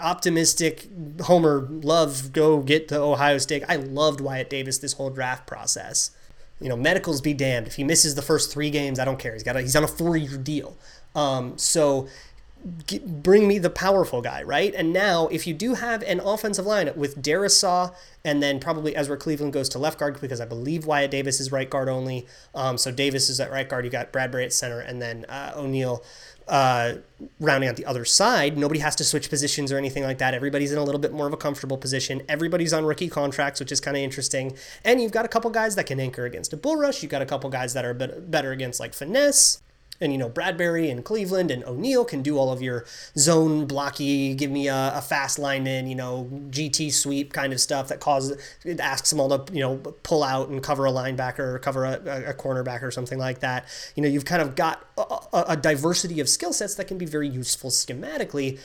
optimistic 0.01 0.89
Homer 1.23 1.67
love 1.71 2.33
go 2.33 2.61
get 2.61 2.89
to 2.89 3.01
Ohio 3.01 3.39
State. 3.39 3.65
I 3.69 3.77
loved 3.77 4.21
Wyatt 4.21 4.51
Davis 4.51 4.79
this 4.79 4.95
whole 4.95 5.11
draft 5.11 5.47
process 5.47 6.11
you 6.61 6.69
know, 6.69 6.77
medicals 6.77 7.21
be 7.21 7.35
damned. 7.35 7.67
If 7.67 7.75
he 7.75 7.85
misses 7.85 8.15
the 8.15 8.23
first 8.23 8.53
three 8.53 8.71
games, 8.71 8.99
I 8.99 9.05
don't 9.05 9.19
care. 9.19 9.33
He's 9.33 9.43
got 9.43 9.57
a, 9.57 9.61
he's 9.61 9.77
on 9.77 9.85
a 9.85 9.89
four 9.89 10.17
year 10.17 10.37
deal. 10.37 10.77
Um, 11.15 11.59
so 11.59 12.09
get, 12.87 13.23
bring 13.23 13.47
me 13.47 13.59
the 13.59 13.71
powerful 13.71 14.23
guy, 14.23 14.43
right? 14.43 14.75
And 14.75 14.93
now, 14.93 15.29
if 15.29 15.47
you 15.47 15.55
do 15.55 15.75
have 15.75 16.03
an 16.03 16.21
offensive 16.21 16.67
line 16.67 16.91
with 16.97 17.23
Darrisaw 17.23 17.95
and 18.25 18.43
then 18.43 18.59
probably 18.59 18.97
Ezra 18.97 19.17
Cleveland 19.17 19.53
goes 19.53 19.69
to 19.71 19.79
left 19.79 19.99
guard 19.99 20.21
because 20.21 20.41
I 20.41 20.47
believe 20.47 20.87
Wyatt 20.87 21.11
Davis 21.11 21.41
is 21.41 21.53
right 21.53 21.69
guard 21.69 21.89
only. 21.89 22.27
Um, 22.55 22.79
so 22.79 22.91
Davis 22.91 23.29
is 23.29 23.39
at 23.39 23.51
right 23.51 23.69
guard. 23.69 23.85
You 23.85 23.91
got 23.91 24.13
Bradbury 24.13 24.45
at 24.45 24.53
center, 24.53 24.81
and 24.81 25.03
then 25.03 25.27
uh, 25.29 25.53
O'Neill 25.57 26.03
uh, 26.49 26.95
rounding 27.41 27.69
out 27.69 27.77
the 27.77 27.87
other 27.87 28.05
side. 28.05 28.59
Nobody 28.59 28.81
has 28.81 28.95
to 28.97 29.05
switch 29.05 29.31
positions 29.31 29.73
or 29.73 29.79
anything 29.79 30.03
like 30.03 30.19
that. 30.19 30.35
Everybody's 30.35 30.73
in 30.73 30.79
a 30.79 30.85
little 30.85 31.01
bit 31.01 31.13
more 31.13 31.27
of 31.27 31.33
a 31.33 31.37
comfortable 31.37 31.79
position. 31.79 32.23
Everybody's 32.29 32.73
on 32.73 32.85
rookie 32.85 33.09
contracts, 33.09 33.61
which 33.61 33.73
is 33.73 33.81
kind 33.81 33.97
of 33.97 34.03
interesting. 34.03 34.57
And 34.85 35.01
you've 35.01 35.13
got 35.13 35.25
a 35.25 35.29
couple 35.29 35.51
guys 35.51 35.75
that 35.77 35.87
can 35.87 35.99
anchor 35.99 36.25
against 36.27 36.53
a 36.53 36.57
bull 36.57 36.77
rush. 36.77 37.03
You've 37.03 37.11
got 37.11 37.23
a 37.23 37.27
couple 37.27 37.49
guys 37.51 37.75
that 37.75 37.85
are 37.85 37.95
better 37.95 38.53
against 38.53 38.79
like 38.81 38.95
finesse. 38.95 39.63
And 40.01 40.13
you 40.13 40.19
know 40.19 40.29
Bradbury 40.29 40.91
and 40.91 41.05
Cleveland 41.05 41.51
and 41.51 41.65
O'Neill 41.65 42.05
can 42.05 42.23
do 42.23 42.39
all 42.39 42.53
of 42.53 42.63
your 42.63 42.85
zone 43.17 43.67
blocky, 43.67 44.35
give 44.35 44.51
me 44.51 44.69
a, 44.69 44.93
a 44.97 45.03
fast 45.03 45.39
lineman, 45.39 45.87
you 45.87 45.95
know 45.95 46.29
GT 46.51 46.93
sweep 46.93 47.33
kind 47.33 47.53
of 47.53 47.61
stuff 47.61 47.89
that 47.89 48.01
causes 48.01 48.41
it 48.65 48.81
asks 48.81 49.11
them 49.11 49.21
all 49.21 49.39
to 49.39 49.53
you 49.53 49.61
know 49.61 49.77
pull 50.03 50.23
out 50.23 50.49
and 50.49 50.63
cover 50.63 50.87
a 50.87 50.91
linebacker 50.91 51.55
or 51.55 51.59
cover 51.59 51.85
a, 51.85 52.31
a 52.31 52.35
cornerback 52.35 52.83
or 52.83 52.91
something 52.91 53.19
like 53.19 53.41
that. 53.41 53.67
You 53.95 54.03
know 54.03 54.09
you've 54.09 54.25
kind 54.25 54.43
of 54.43 54.55
got 54.55 54.85
a, 54.99 55.45
a 55.49 55.57
diversity 55.57 56.21
of 56.21 56.29
skill 56.29 56.53
sets 56.53 56.75
that 56.77 56.87
can 56.87 56.99
be 56.99 57.07
very 57.07 57.29
useful 57.29 57.71
schematically. 57.71 58.59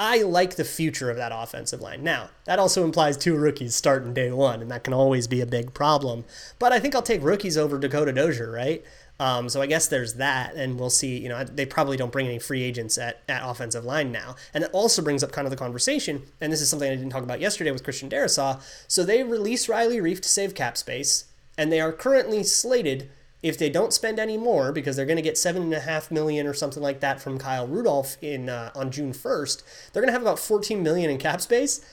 I 0.00 0.22
like 0.22 0.54
the 0.54 0.64
future 0.64 1.10
of 1.10 1.16
that 1.16 1.32
offensive 1.34 1.80
line. 1.80 2.04
Now, 2.04 2.30
that 2.44 2.60
also 2.60 2.84
implies 2.84 3.16
two 3.16 3.34
rookies 3.34 3.74
starting 3.74 4.14
day 4.14 4.30
one, 4.30 4.62
and 4.62 4.70
that 4.70 4.84
can 4.84 4.94
always 4.94 5.26
be 5.26 5.40
a 5.40 5.46
big 5.46 5.74
problem. 5.74 6.24
But 6.60 6.72
I 6.72 6.78
think 6.78 6.94
I'll 6.94 7.02
take 7.02 7.22
rookies 7.22 7.58
over 7.58 7.78
Dakota 7.78 8.12
Dozier, 8.12 8.50
right? 8.50 8.84
Um, 9.20 9.48
so 9.48 9.60
I 9.60 9.66
guess 9.66 9.88
there's 9.88 10.14
that, 10.14 10.54
and 10.54 10.78
we'll 10.78 10.90
see. 10.90 11.18
You 11.18 11.28
know, 11.28 11.42
they 11.44 11.66
probably 11.66 11.96
don't 11.96 12.12
bring 12.12 12.26
any 12.26 12.38
free 12.38 12.62
agents 12.62 12.98
at, 12.98 13.20
at 13.28 13.42
offensive 13.44 13.84
line 13.84 14.12
now, 14.12 14.36
and 14.54 14.64
it 14.64 14.70
also 14.72 15.02
brings 15.02 15.24
up 15.24 15.32
kind 15.32 15.46
of 15.46 15.50
the 15.50 15.56
conversation. 15.56 16.22
And 16.40 16.52
this 16.52 16.60
is 16.60 16.68
something 16.68 16.90
I 16.90 16.94
didn't 16.94 17.10
talk 17.10 17.24
about 17.24 17.40
yesterday 17.40 17.70
with 17.70 17.84
Christian 17.84 18.08
Darrisaw. 18.08 18.60
So 18.86 19.04
they 19.04 19.22
release 19.22 19.68
Riley 19.68 19.98
Reiff 19.98 20.20
to 20.20 20.28
save 20.28 20.54
cap 20.54 20.76
space, 20.76 21.24
and 21.56 21.72
they 21.72 21.80
are 21.80 21.92
currently 21.92 22.44
slated 22.44 23.10
if 23.42 23.56
they 23.56 23.70
don't 23.70 23.92
spend 23.92 24.18
any 24.18 24.36
more 24.36 24.72
because 24.72 24.96
they're 24.96 25.06
going 25.06 25.16
to 25.16 25.22
get 25.22 25.38
seven 25.38 25.62
and 25.62 25.74
a 25.74 25.80
half 25.80 26.10
million 26.10 26.46
or 26.46 26.54
something 26.54 26.82
like 26.82 27.00
that 27.00 27.20
from 27.20 27.38
Kyle 27.38 27.66
Rudolph 27.66 28.16
in 28.20 28.48
uh, 28.48 28.70
on 28.74 28.90
June 28.90 29.12
1st, 29.12 29.92
they're 29.92 30.02
going 30.02 30.08
to 30.08 30.12
have 30.12 30.22
about 30.22 30.40
14 30.40 30.82
million 30.82 31.10
in 31.10 31.18
cap 31.18 31.40
space 31.40 31.84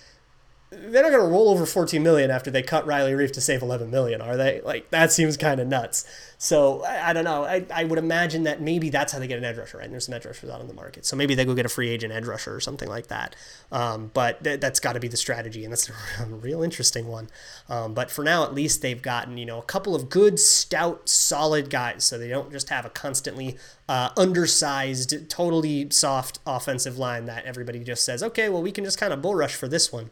they're 0.72 1.04
not 1.04 1.12
going 1.12 1.24
to 1.24 1.32
roll 1.32 1.50
over 1.50 1.66
14 1.66 2.02
million 2.02 2.32
after 2.32 2.50
they 2.50 2.64
cut 2.64 2.88
Riley 2.88 3.12
Reiff 3.12 3.32
to 3.34 3.42
save 3.42 3.62
11 3.62 3.92
million, 3.92 4.20
are 4.20 4.36
they? 4.36 4.62
Like 4.62 4.90
that 4.90 5.12
seems 5.12 5.38
kind 5.38 5.60
of 5.60 5.68
nuts. 5.68 6.06
So 6.38 6.84
I, 6.84 7.10
I, 7.10 7.14
don't 7.14 7.24
know. 7.24 7.44
I, 7.44 7.66
I 7.74 7.84
would 7.84 8.00
imagine 8.00 8.44
that 8.44 8.62
maybe 8.62 8.90
that's 8.90 9.14
how 9.14 9.20
they 9.20 9.28
get 9.28 9.38
an 9.38 9.46
edge 9.46 9.58
rusher, 9.58 9.78
right? 9.78 9.84
And 9.84 9.94
there's 9.94 10.06
some 10.06 10.16
edge 10.16 10.26
rushers 10.26 10.50
out 10.50 10.60
on 10.60 10.68
the 10.68 10.74
market, 10.74 11.06
so 11.06 11.16
maybe 11.16 11.36
they 11.36 11.46
go 11.46 11.54
get 11.54 11.66
a 11.66 11.70
free 11.70 11.90
agent 11.90 12.12
edge 12.12 12.26
rusher 12.26 12.54
or 12.54 12.60
something 12.60 12.90
like 12.90 13.08
that. 13.08 13.36
Um, 13.72 14.10
but 14.14 14.44
th- 14.44 14.60
that's 14.60 14.80
got 14.80 14.94
to 14.94 15.00
be 15.00 15.08
the 15.08 15.18
strategy, 15.18 15.64
and 15.64 15.72
that's 15.72 15.90
a 16.20 16.26
real 16.26 16.64
interesting 16.64 17.08
one. 17.08 17.30
Um, 17.70 17.94
but 17.94 18.10
for 18.10 18.24
now, 18.24 18.44
at 18.44 18.54
least 18.54 18.82
they've 18.82 19.02
gotten 19.02 19.38
you 19.38 19.46
know 19.46 19.60
a 19.60 19.64
couple 19.64 19.96
of 19.96 20.10
good, 20.10 20.40
stout, 20.40 21.08
solid 21.08 21.70
guys, 21.70 22.04
so 22.04 22.18
they 22.18 22.30
don't 22.30 22.52
just 22.52 22.70
have 22.70 22.86
a 22.86 22.90
constantly 22.90 23.58
uh, 23.88 24.10
undersized, 24.18 25.30
totally 25.30 25.90
soft 25.92 26.40
offensive 26.46 26.98
line 26.98 27.26
that 27.26 27.46
everybody 27.46 27.84
just 27.84 28.04
says, 28.04 28.24
okay, 28.24 28.50
well 28.50 28.62
we 28.62 28.72
can 28.72 28.84
just 28.84 29.00
kind 29.00 29.14
of 29.14 29.22
bull 29.22 29.36
rush 29.36 29.56
for 29.56 29.68
this 29.68 29.94
one. 29.94 30.10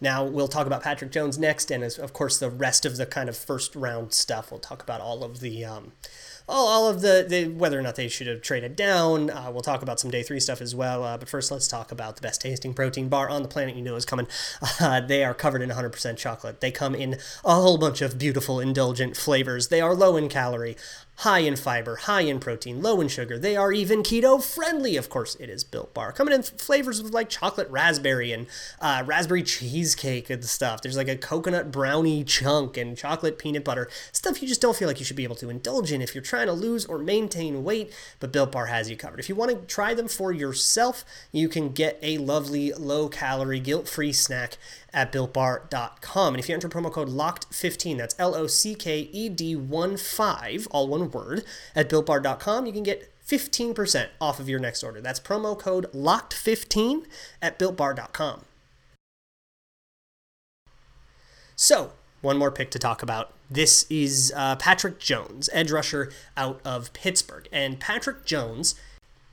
Now, 0.00 0.24
we'll 0.24 0.48
talk 0.48 0.66
about 0.66 0.82
Patrick 0.82 1.10
Jones 1.10 1.38
next, 1.38 1.70
and 1.70 1.84
as, 1.84 1.98
of 1.98 2.12
course, 2.12 2.38
the 2.38 2.50
rest 2.50 2.86
of 2.86 2.96
the 2.96 3.06
kind 3.06 3.28
of 3.28 3.36
first 3.36 3.76
round 3.76 4.14
stuff. 4.14 4.50
We'll 4.50 4.60
talk 4.60 4.82
about 4.82 5.00
all 5.00 5.22
of 5.22 5.40
the. 5.40 5.64
Um, 5.64 5.92
all, 6.50 6.88
of 6.88 7.00
the, 7.00 7.24
the 7.28 7.48
whether 7.48 7.78
or 7.78 7.82
not 7.82 7.94
they 7.94 8.08
should 8.08 8.26
have 8.26 8.42
traded 8.42 8.76
down. 8.76 9.30
Uh, 9.30 9.50
we'll 9.52 9.62
talk 9.62 9.82
about 9.82 10.00
some 10.00 10.10
day 10.10 10.22
three 10.22 10.40
stuff 10.40 10.60
as 10.60 10.74
well. 10.74 11.04
Uh, 11.04 11.16
but 11.16 11.28
first, 11.28 11.50
let's 11.50 11.68
talk 11.68 11.92
about 11.92 12.16
the 12.16 12.22
best 12.22 12.40
tasting 12.40 12.74
protein 12.74 13.08
bar 13.08 13.28
on 13.28 13.42
the 13.42 13.48
planet. 13.48 13.76
You 13.76 13.82
know 13.82 13.96
is 13.96 14.04
coming. 14.04 14.26
Uh, 14.80 15.00
they 15.00 15.22
are 15.24 15.34
covered 15.34 15.60
in 15.60 15.68
100% 15.68 16.16
chocolate. 16.16 16.60
They 16.60 16.70
come 16.70 16.94
in 16.94 17.18
a 17.44 17.54
whole 17.54 17.76
bunch 17.76 18.00
of 18.00 18.18
beautiful, 18.18 18.60
indulgent 18.60 19.16
flavors. 19.16 19.68
They 19.68 19.80
are 19.80 19.94
low 19.94 20.16
in 20.16 20.28
calorie, 20.28 20.76
high 21.20 21.40
in 21.40 21.54
fiber, 21.54 21.96
high 21.96 22.22
in 22.22 22.40
protein, 22.40 22.80
low 22.80 22.98
in 22.98 23.06
sugar. 23.06 23.38
They 23.38 23.54
are 23.54 23.72
even 23.72 24.02
keto 24.02 24.42
friendly. 24.42 24.96
Of 24.96 25.10
course, 25.10 25.34
it 25.34 25.50
is 25.50 25.64
Built 25.64 25.92
Bar. 25.92 26.12
Coming 26.12 26.32
in 26.32 26.42
flavors 26.42 27.02
with 27.02 27.12
like 27.12 27.28
chocolate 27.28 27.68
raspberry 27.68 28.32
and 28.32 28.46
uh, 28.80 29.02
raspberry 29.04 29.42
cheesecake 29.42 30.30
and 30.30 30.42
stuff. 30.42 30.80
There's 30.80 30.96
like 30.96 31.08
a 31.08 31.16
coconut 31.16 31.70
brownie 31.70 32.24
chunk 32.24 32.78
and 32.78 32.96
chocolate 32.96 33.38
peanut 33.38 33.64
butter. 33.64 33.90
Stuff 34.12 34.40
you 34.40 34.48
just 34.48 34.62
don't 34.62 34.76
feel 34.76 34.88
like 34.88 34.98
you 34.98 35.04
should 35.04 35.16
be 35.16 35.24
able 35.24 35.36
to 35.36 35.50
indulge 35.50 35.92
in 35.92 36.00
if 36.00 36.14
you're 36.14 36.22
trying 36.22 36.46
to 36.46 36.54
lose 36.54 36.86
or 36.86 36.98
maintain 36.98 37.64
weight, 37.64 37.92
but 38.18 38.32
Built 38.32 38.52
Bar 38.52 38.66
has 38.66 38.88
you 38.88 38.96
covered. 38.96 39.20
If 39.20 39.28
you 39.28 39.34
want 39.34 39.50
to 39.50 39.66
try 39.66 39.92
them 39.92 40.08
for 40.08 40.32
yourself, 40.32 41.04
you 41.32 41.50
can 41.50 41.72
get 41.72 41.98
a 42.00 42.16
lovely 42.16 42.72
low 42.72 43.10
calorie, 43.10 43.60
guilt 43.60 43.88
free 43.88 44.14
snack 44.14 44.56
at 44.92 45.12
builtbar.com. 45.12 46.34
And 46.34 46.40
if 46.40 46.48
you 46.48 46.54
enter 46.54 46.68
promo 46.68 46.90
code 46.90 47.08
LOCKED15, 47.08 47.98
that's 47.98 48.14
L 48.18 48.34
O 48.34 48.46
C 48.46 48.74
K 48.74 49.08
E 49.12 49.28
D 49.28 49.54
1 49.54 49.96
5, 49.98 50.68
all 50.70 50.88
one 50.88 51.09
word, 51.14 51.44
at 51.74 51.88
builtbar.com, 51.88 52.66
you 52.66 52.72
can 52.72 52.82
get 52.82 53.12
15% 53.26 54.08
off 54.20 54.40
of 54.40 54.48
your 54.48 54.58
next 54.58 54.82
order. 54.82 55.00
That's 55.00 55.20
promo 55.20 55.58
code 55.58 55.90
LOCKED15 55.92 57.04
at 57.40 57.58
builtbar.com. 57.58 58.44
So, 61.54 61.92
one 62.22 62.38
more 62.38 62.50
pick 62.50 62.70
to 62.72 62.78
talk 62.78 63.02
about. 63.02 63.32
This 63.50 63.86
is 63.90 64.32
uh, 64.36 64.56
Patrick 64.56 64.98
Jones, 64.98 65.50
edge 65.52 65.70
rusher 65.70 66.10
out 66.36 66.60
of 66.64 66.92
Pittsburgh. 66.92 67.48
And 67.52 67.78
Patrick 67.78 68.24
Jones 68.24 68.74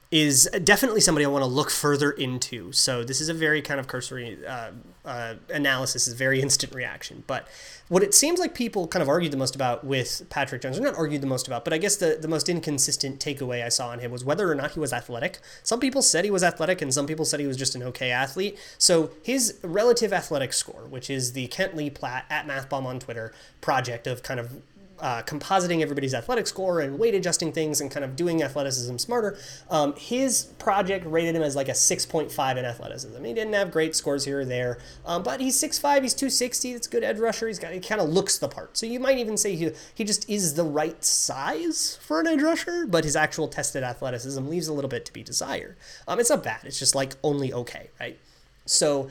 is 0.09 0.49
definitely 0.63 1.01
somebody 1.01 1.25
I 1.25 1.29
want 1.29 1.43
to 1.43 1.49
look 1.49 1.69
further 1.69 2.11
into. 2.11 2.71
So 2.71 3.03
this 3.03 3.19
is 3.19 3.29
a 3.29 3.33
very 3.33 3.61
kind 3.61 3.79
of 3.79 3.87
cursory 3.87 4.37
uh, 4.45 4.71
uh, 5.07 5.35
analysis, 5.49 6.07
is 6.07 6.13
very 6.13 6.41
instant 6.47 6.75
reaction. 6.75 7.23
But 7.25 7.47
what 7.87 8.03
it 8.03 8.13
seems 8.13 8.39
like 8.39 8.53
people 8.53 8.87
kind 8.87 9.01
of 9.01 9.09
argued 9.09 9.31
the 9.31 9.37
most 9.37 9.55
about 9.55 9.83
with 9.83 10.23
Patrick 10.29 10.61
Jones, 10.61 10.77
or 10.77 10.81
not 10.81 10.95
argued 10.95 11.21
the 11.21 11.27
most 11.27 11.47
about, 11.47 11.63
but 11.63 11.73
I 11.73 11.77
guess 11.77 11.95
the, 11.95 12.17
the 12.21 12.27
most 12.27 12.49
inconsistent 12.49 13.19
takeaway 13.19 13.63
I 13.63 13.69
saw 13.69 13.89
on 13.89 13.99
him 13.99 14.11
was 14.11 14.23
whether 14.23 14.51
or 14.51 14.55
not 14.55 14.71
he 14.71 14.79
was 14.79 14.93
athletic. 14.93 15.39
Some 15.63 15.79
people 15.79 16.01
said 16.01 16.25
he 16.25 16.31
was 16.31 16.43
athletic, 16.43 16.81
and 16.81 16.93
some 16.93 17.07
people 17.07 17.25
said 17.25 17.39
he 17.39 17.47
was 17.47 17.57
just 17.57 17.75
an 17.75 17.83
okay 17.83 18.11
athlete. 18.11 18.59
So 18.77 19.11
his 19.23 19.57
relative 19.63 20.13
athletic 20.13 20.53
score, 20.53 20.85
which 20.89 21.09
is 21.09 21.33
the 21.33 21.47
Kent 21.47 21.75
Lee 21.75 21.89
Platt 21.89 22.25
at 22.29 22.45
MathBomb 22.45 22.85
on 22.85 22.99
Twitter 22.99 23.33
project 23.61 24.05
of 24.05 24.21
kind 24.21 24.39
of 24.39 24.61
uh, 24.99 25.21
compositing 25.23 25.81
everybody's 25.81 26.13
athletic 26.13 26.47
score 26.47 26.79
and 26.79 26.97
weight 26.97 27.13
adjusting 27.13 27.51
things 27.51 27.81
and 27.81 27.91
kind 27.91 28.03
of 28.03 28.15
doing 28.15 28.41
athleticism 28.41 28.97
smarter. 28.97 29.37
Um, 29.69 29.93
his 29.95 30.45
project 30.57 31.05
rated 31.05 31.35
him 31.35 31.41
as 31.41 31.55
like 31.55 31.69
a 31.69 31.73
6.5 31.73 32.57
in 32.57 32.65
athleticism. 32.65 33.23
He 33.23 33.33
didn't 33.33 33.53
have 33.53 33.71
great 33.71 33.95
scores 33.95 34.25
here 34.25 34.41
or 34.41 34.45
there, 34.45 34.79
um, 35.05 35.23
but 35.23 35.39
he's 35.39 35.61
6'5, 35.61 36.01
he's 36.01 36.13
260. 36.13 36.73
That's 36.73 36.87
good 36.87 37.03
edge 37.03 37.19
rusher. 37.19 37.47
He's 37.47 37.59
got 37.59 37.73
he 37.73 37.79
kind 37.79 38.01
of 38.01 38.09
looks 38.09 38.37
the 38.37 38.47
part. 38.47 38.77
So 38.77 38.85
you 38.85 38.99
might 38.99 39.17
even 39.17 39.37
say 39.37 39.55
he 39.55 39.71
he 39.93 40.03
just 40.03 40.29
is 40.29 40.55
the 40.55 40.63
right 40.63 41.03
size 41.03 41.97
for 42.01 42.19
an 42.19 42.27
edge 42.27 42.41
rusher, 42.41 42.85
but 42.87 43.03
his 43.03 43.15
actual 43.15 43.47
tested 43.47 43.83
athleticism 43.83 44.45
leaves 44.47 44.67
a 44.67 44.73
little 44.73 44.89
bit 44.89 45.05
to 45.05 45.13
be 45.13 45.23
desired. 45.23 45.77
Um, 46.07 46.19
it's 46.19 46.29
not 46.29 46.43
bad. 46.43 46.61
It's 46.63 46.79
just 46.79 46.95
like 46.95 47.15
only 47.23 47.53
okay, 47.53 47.89
right? 47.99 48.17
So 48.65 49.09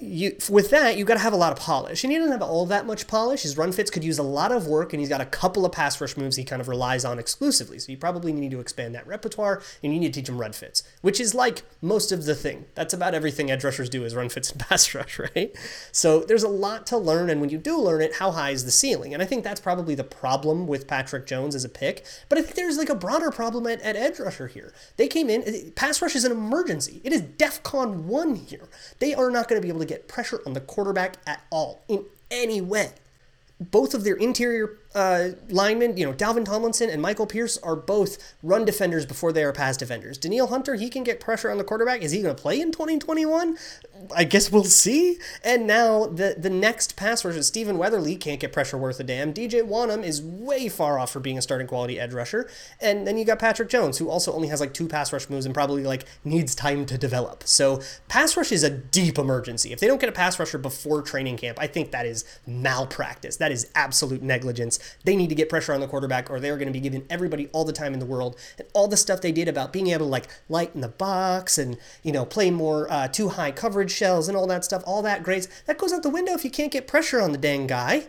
you 0.00 0.36
with 0.48 0.70
that 0.70 0.96
you 0.96 1.04
got 1.04 1.14
to 1.14 1.20
have 1.20 1.32
a 1.32 1.36
lot 1.36 1.52
of 1.52 1.58
polish. 1.58 2.04
And 2.04 2.12
he 2.12 2.18
doesn't 2.18 2.32
have 2.32 2.42
all 2.42 2.66
that 2.66 2.86
much 2.86 3.06
polish. 3.06 3.42
His 3.42 3.56
run 3.56 3.72
fits 3.72 3.90
could 3.90 4.04
use 4.04 4.18
a 4.18 4.22
lot 4.22 4.52
of 4.52 4.66
work 4.66 4.92
and 4.92 5.00
he's 5.00 5.08
got 5.08 5.20
a 5.20 5.26
couple 5.26 5.66
of 5.66 5.72
pass 5.72 6.00
rush 6.00 6.16
moves 6.16 6.36
he 6.36 6.44
kind 6.44 6.60
of 6.62 6.68
relies 6.68 7.04
on 7.04 7.18
exclusively. 7.18 7.78
So 7.78 7.90
you 7.90 7.98
probably 7.98 8.32
need 8.32 8.52
to 8.52 8.60
expand 8.60 8.94
that 8.94 9.06
repertoire 9.06 9.62
and 9.82 9.92
you 9.92 10.00
need 10.00 10.12
to 10.12 10.20
teach 10.20 10.28
him 10.28 10.38
run 10.38 10.52
fits 10.52 10.82
which 11.00 11.20
is 11.20 11.34
like 11.34 11.62
most 11.80 12.12
of 12.12 12.24
the 12.24 12.34
thing. 12.34 12.66
That's 12.74 12.94
about 12.94 13.14
everything 13.14 13.50
edge 13.50 13.64
rushers 13.64 13.88
do 13.88 14.04
is 14.04 14.14
run 14.14 14.28
fits 14.28 14.50
and 14.52 14.60
pass 14.68 14.94
rush 14.94 15.18
right? 15.18 15.54
So 15.90 16.20
there's 16.20 16.44
a 16.44 16.48
lot 16.48 16.86
to 16.88 16.96
learn 16.96 17.28
and 17.28 17.40
when 17.40 17.50
you 17.50 17.58
do 17.58 17.78
learn 17.78 18.02
it 18.02 18.16
how 18.16 18.30
high 18.30 18.50
is 18.50 18.64
the 18.64 18.70
ceiling? 18.70 19.12
And 19.12 19.22
i 19.22 19.26
think 19.26 19.44
that's 19.44 19.60
probably 19.60 19.94
the 19.94 20.04
problem 20.04 20.66
with 20.66 20.86
patrick 20.86 21.26
jones 21.26 21.54
as 21.54 21.64
a 21.64 21.68
pick 21.68 22.04
but 22.28 22.38
i 22.38 22.42
think 22.42 22.54
there's 22.54 22.78
like 22.78 22.88
a 22.88 22.94
broader 22.94 23.30
problem 23.30 23.66
at, 23.66 23.80
at 23.82 23.96
edge 23.96 24.18
rusher 24.20 24.46
here. 24.46 24.72
They 24.96 25.08
came 25.08 25.28
in 25.28 25.72
pass 25.72 26.00
rush 26.00 26.14
is 26.14 26.24
an 26.24 26.32
emergency. 26.32 27.00
It 27.04 27.12
is 27.12 27.22
defcon 27.22 28.04
1 28.04 28.34
here. 28.36 28.68
They 28.98 29.14
are 29.14 29.30
not 29.30 29.48
going 29.48 29.60
to 29.60 29.66
be 29.66 29.71
able 29.72 29.80
to 29.80 29.86
get 29.86 30.08
pressure 30.08 30.40
on 30.46 30.52
the 30.52 30.60
quarterback 30.60 31.16
at 31.26 31.42
all 31.50 31.82
in 31.88 32.04
any 32.30 32.60
way. 32.60 32.92
Both 33.60 33.94
of 33.94 34.04
their 34.04 34.16
interior 34.16 34.78
uh, 34.94 35.30
linemen, 35.48 35.96
you 35.96 36.04
know, 36.04 36.12
Dalvin 36.12 36.44
Tomlinson 36.44 36.90
and 36.90 37.00
Michael 37.00 37.26
Pierce 37.26 37.56
are 37.58 37.76
both 37.76 38.34
run 38.42 38.64
defenders 38.64 39.06
before 39.06 39.32
they 39.32 39.42
are 39.44 39.52
pass 39.52 39.76
defenders. 39.76 40.18
Danielle 40.18 40.48
Hunter, 40.48 40.74
he 40.74 40.90
can 40.90 41.02
get 41.02 41.20
pressure 41.20 41.50
on 41.50 41.58
the 41.58 41.64
quarterback. 41.64 42.02
Is 42.02 42.12
he 42.12 42.22
going 42.22 42.34
to 42.34 42.40
play 42.40 42.60
in 42.60 42.72
2021? 42.72 43.56
I 44.14 44.24
guess 44.24 44.50
we'll 44.50 44.64
see. 44.64 45.18
And 45.44 45.66
now 45.66 46.06
the 46.06 46.34
the 46.36 46.50
next 46.50 46.96
pass 46.96 47.24
rusher, 47.24 47.42
Stephen 47.42 47.78
Weatherly, 47.78 48.16
can't 48.16 48.40
get 48.40 48.52
pressure 48.52 48.76
worth 48.76 48.98
a 49.00 49.04
damn. 49.04 49.32
DJ 49.32 49.62
Wonnum 49.62 50.02
is 50.02 50.20
way 50.20 50.68
far 50.68 50.98
off 50.98 51.12
for 51.12 51.20
being 51.20 51.38
a 51.38 51.42
starting 51.42 51.66
quality 51.66 51.98
edge 51.98 52.12
rusher. 52.12 52.50
And 52.80 53.06
then 53.06 53.16
you 53.16 53.24
got 53.24 53.38
Patrick 53.38 53.68
Jones, 53.68 53.98
who 53.98 54.10
also 54.10 54.32
only 54.32 54.48
has 54.48 54.60
like 54.60 54.74
two 54.74 54.88
pass 54.88 55.12
rush 55.12 55.30
moves 55.30 55.46
and 55.46 55.54
probably 55.54 55.84
like 55.84 56.04
needs 56.24 56.54
time 56.54 56.84
to 56.86 56.98
develop. 56.98 57.44
So 57.46 57.80
pass 58.08 58.36
rush 58.36 58.52
is 58.52 58.62
a 58.62 58.70
deep 58.70 59.18
emergency. 59.18 59.72
If 59.72 59.80
they 59.80 59.86
don't 59.86 60.00
get 60.00 60.08
a 60.08 60.12
pass 60.12 60.38
rusher 60.38 60.58
before 60.58 61.02
training 61.02 61.36
camp, 61.36 61.58
I 61.60 61.66
think 61.66 61.92
that 61.92 62.06
is 62.06 62.24
malpractice. 62.46 63.36
That 63.36 63.52
is 63.52 63.70
absolute 63.74 64.22
negligence 64.22 64.78
they 65.04 65.16
need 65.16 65.28
to 65.28 65.34
get 65.34 65.48
pressure 65.48 65.72
on 65.72 65.80
the 65.80 65.88
quarterback 65.88 66.30
or 66.30 66.40
they're 66.40 66.56
going 66.56 66.66
to 66.66 66.72
be 66.72 66.80
giving 66.80 67.06
everybody 67.10 67.48
all 67.52 67.64
the 67.64 67.72
time 67.72 67.92
in 67.94 68.00
the 68.00 68.06
world. 68.06 68.36
And 68.58 68.68
all 68.72 68.88
the 68.88 68.96
stuff 68.96 69.20
they 69.20 69.32
did 69.32 69.48
about 69.48 69.72
being 69.72 69.88
able 69.88 70.06
to 70.06 70.10
like 70.10 70.28
lighten 70.48 70.80
the 70.80 70.88
box 70.88 71.58
and, 71.58 71.78
you 72.02 72.12
know, 72.12 72.24
play 72.24 72.50
more 72.50 72.90
uh, 72.90 73.08
too 73.08 73.30
high 73.30 73.52
coverage 73.52 73.90
shells 73.90 74.28
and 74.28 74.36
all 74.36 74.46
that 74.46 74.64
stuff, 74.64 74.82
all 74.86 75.02
that 75.02 75.22
grades, 75.22 75.48
that 75.66 75.78
goes 75.78 75.92
out 75.92 76.02
the 76.02 76.10
window 76.10 76.32
if 76.32 76.44
you 76.44 76.50
can't 76.50 76.72
get 76.72 76.86
pressure 76.86 77.20
on 77.20 77.32
the 77.32 77.38
dang 77.38 77.66
guy. 77.66 78.06